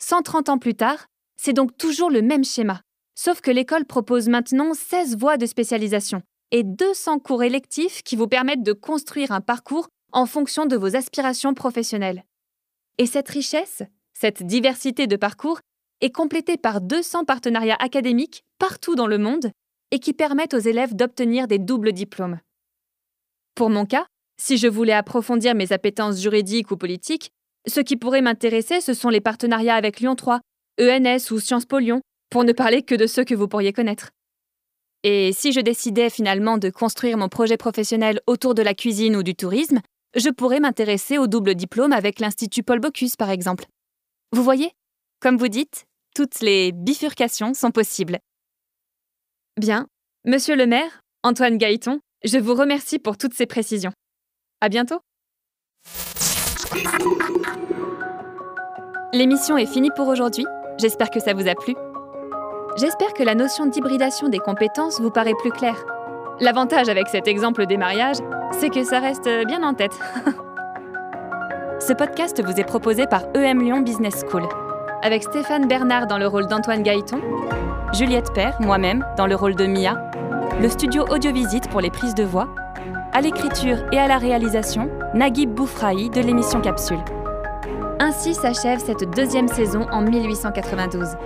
130 0.01 0.49
ans 0.49 0.59
plus 0.59 0.75
tard, 0.75 1.07
c'est 1.37 1.53
donc 1.53 1.77
toujours 1.77 2.11
le 2.11 2.21
même 2.21 2.45
schéma, 2.45 2.81
sauf 3.15 3.41
que 3.41 3.51
l'école 3.51 3.85
propose 3.85 4.29
maintenant 4.29 4.75
16 4.75 5.17
voies 5.17 5.37
de 5.37 5.47
spécialisation 5.47 6.23
et 6.51 6.63
200 6.63 7.19
cours 7.19 7.43
électifs 7.43 8.03
qui 8.03 8.17
vous 8.17 8.29
permettent 8.29 8.63
de 8.63 8.73
construire 8.73 9.33
un 9.33 9.41
parcours 9.41 9.89
en 10.13 10.27
fonction 10.27 10.67
de 10.67 10.77
vos 10.77 10.97
aspirations 10.97 11.55
professionnelles. 11.55 12.25
Et 12.99 13.07
cette 13.07 13.29
richesse, 13.29 13.83
cette 14.13 14.45
diversité 14.45 15.07
de 15.07 15.17
parcours, 15.17 15.61
est 16.01 16.11
complétée 16.11 16.57
par 16.57 16.81
200 16.81 17.25
partenariats 17.25 17.77
académiques 17.81 18.43
partout 18.59 18.95
dans 18.95 19.07
le 19.07 19.19
monde 19.19 19.51
et 19.91 19.99
qui 19.99 20.13
permettent 20.13 20.55
aux 20.55 20.59
élèves 20.59 20.95
d'obtenir 20.95 21.47
des 21.47 21.59
doubles 21.59 21.93
diplômes. 21.93 22.41
Pour 23.55 23.71
mon 23.71 23.87
cas, 23.87 24.07
si 24.41 24.57
je 24.57 24.69
voulais 24.69 24.93
approfondir 24.93 25.55
mes 25.55 25.73
appétences 25.73 26.21
juridiques 26.21 26.71
ou 26.71 26.77
politiques, 26.77 27.31
ce 27.67 27.81
qui 27.81 27.97
pourrait 27.97 28.23
m'intéresser, 28.23 28.81
ce 28.81 28.95
sont 28.95 29.09
les 29.09 29.21
partenariats 29.21 29.77
avec 29.77 30.01
Lyon 30.01 30.17
3, 30.17 30.41
ENS 30.81 31.31
ou 31.31 31.39
Sciences 31.39 31.67
Po 31.67 31.79
Lyon, 31.79 32.01
pour 32.35 32.43
ne 32.43 32.51
parler 32.51 32.83
que 32.83 32.97
de 32.97 33.07
ceux 33.07 33.23
que 33.23 33.37
vous 33.37 33.47
pourriez 33.47 33.73
connaître. 33.73 34.11
Et 35.05 35.33
si 35.33 35.53
je 35.53 35.61
décidais 35.61 36.11
finalement 36.11 36.59
de 36.59 36.69
construire 36.69 37.17
mon 37.17 37.29
projet 37.29 37.57
professionnel 37.57 38.21
autour 38.27 38.57
de 38.57 38.63
la 38.63 38.75
cuisine 38.75 39.15
ou 39.15 39.23
du 39.23 39.37
tourisme, 39.37 39.79
je 40.17 40.31
pourrais 40.31 40.59
m'intéresser 40.59 41.17
au 41.17 41.29
double 41.29 41.55
diplôme 41.55 41.93
avec 41.93 42.19
l'Institut 42.19 42.65
Paul 42.65 42.81
Bocuse, 42.81 43.15
par 43.15 43.31
exemple. 43.31 43.67
Vous 44.33 44.43
voyez 44.43 44.73
Comme 45.21 45.37
vous 45.37 45.47
dites, 45.47 45.85
toutes 46.17 46.41
les 46.41 46.73
bifurcations 46.73 47.55
sont 47.55 47.71
possibles. 47.71 48.19
Bien. 49.57 49.87
Monsieur 50.25 50.57
le 50.57 50.67
maire, 50.67 51.03
Antoine 51.23 51.57
Gaëton, 51.57 52.01
je 52.25 52.39
vous 52.39 52.55
remercie 52.55 52.99
pour 52.99 53.17
toutes 53.17 53.35
ces 53.35 53.47
précisions. 53.47 53.93
À 54.61 54.69
bientôt. 54.69 54.99
L'émission 59.13 59.57
est 59.57 59.73
finie 59.73 59.93
pour 59.95 60.09
aujourd'hui. 60.09 60.47
J'espère 60.81 61.11
que 61.11 61.21
ça 61.21 61.33
vous 61.33 61.47
a 61.47 61.55
plu. 61.55 61.77
J'espère 62.77 63.13
que 63.13 63.23
la 63.23 63.37
notion 63.37 63.67
d'hybridation 63.67 64.29
des 64.29 64.41
compétences 64.41 65.01
vous 65.01 65.11
paraît 65.11 65.35
plus 65.39 65.53
claire. 65.53 65.87
L'avantage 66.41 66.89
avec 66.89 67.07
cet 67.07 67.29
exemple 67.29 67.67
des 67.67 67.77
mariages, 67.77 68.17
c'est 68.51 68.69
que 68.69 68.83
ça 68.83 68.99
reste 68.99 69.29
bien 69.47 69.63
en 69.63 69.75
tête. 69.75 69.97
Ce 71.79 71.93
podcast 71.93 72.43
vous 72.45 72.59
est 72.59 72.65
proposé 72.65 73.07
par 73.07 73.23
EM 73.37 73.63
Lyon 73.63 73.83
Business 73.83 74.25
School, 74.29 74.43
avec 75.03 75.23
Stéphane 75.23 75.69
Bernard 75.69 76.09
dans 76.09 76.19
le 76.19 76.27
rôle 76.27 76.49
d'Antoine 76.49 76.83
Gaëton, 76.83 77.21
Juliette 77.93 78.33
Père, 78.33 78.57
moi-même, 78.59 79.07
dans 79.17 79.29
le 79.29 79.37
rôle 79.37 79.55
de 79.55 79.67
Mia, 79.67 80.11
le 80.61 80.69
studio 80.69 81.05
Audiovisite 81.09 81.69
pour 81.71 81.81
les 81.81 81.91
prises 81.91 82.17
de 82.17 82.25
voix, 82.25 82.49
à 83.13 83.21
l'écriture 83.21 83.85
et 83.93 83.99
à 83.99 84.09
la 84.09 84.19
réalisation, 84.19 84.91
Naguib 85.15 85.55
Boufraï 85.55 86.11
de 86.11 86.21
l'émission 86.21 86.61
Capsule. 86.61 86.99
Ainsi 88.01 88.35
s'achève 88.35 88.81
cette 88.81 89.09
deuxième 89.15 89.47
saison 89.47 89.87
en 89.93 90.03
1892. 90.03 91.17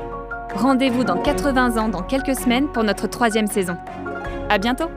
Rendez-vous 0.58 1.04
dans 1.04 1.22
80 1.22 1.76
ans 1.76 1.88
dans 1.88 2.02
quelques 2.02 2.34
semaines 2.34 2.66
pour 2.66 2.82
notre 2.82 3.06
troisième 3.06 3.46
saison. 3.46 3.76
À 4.48 4.58
bientôt! 4.58 4.90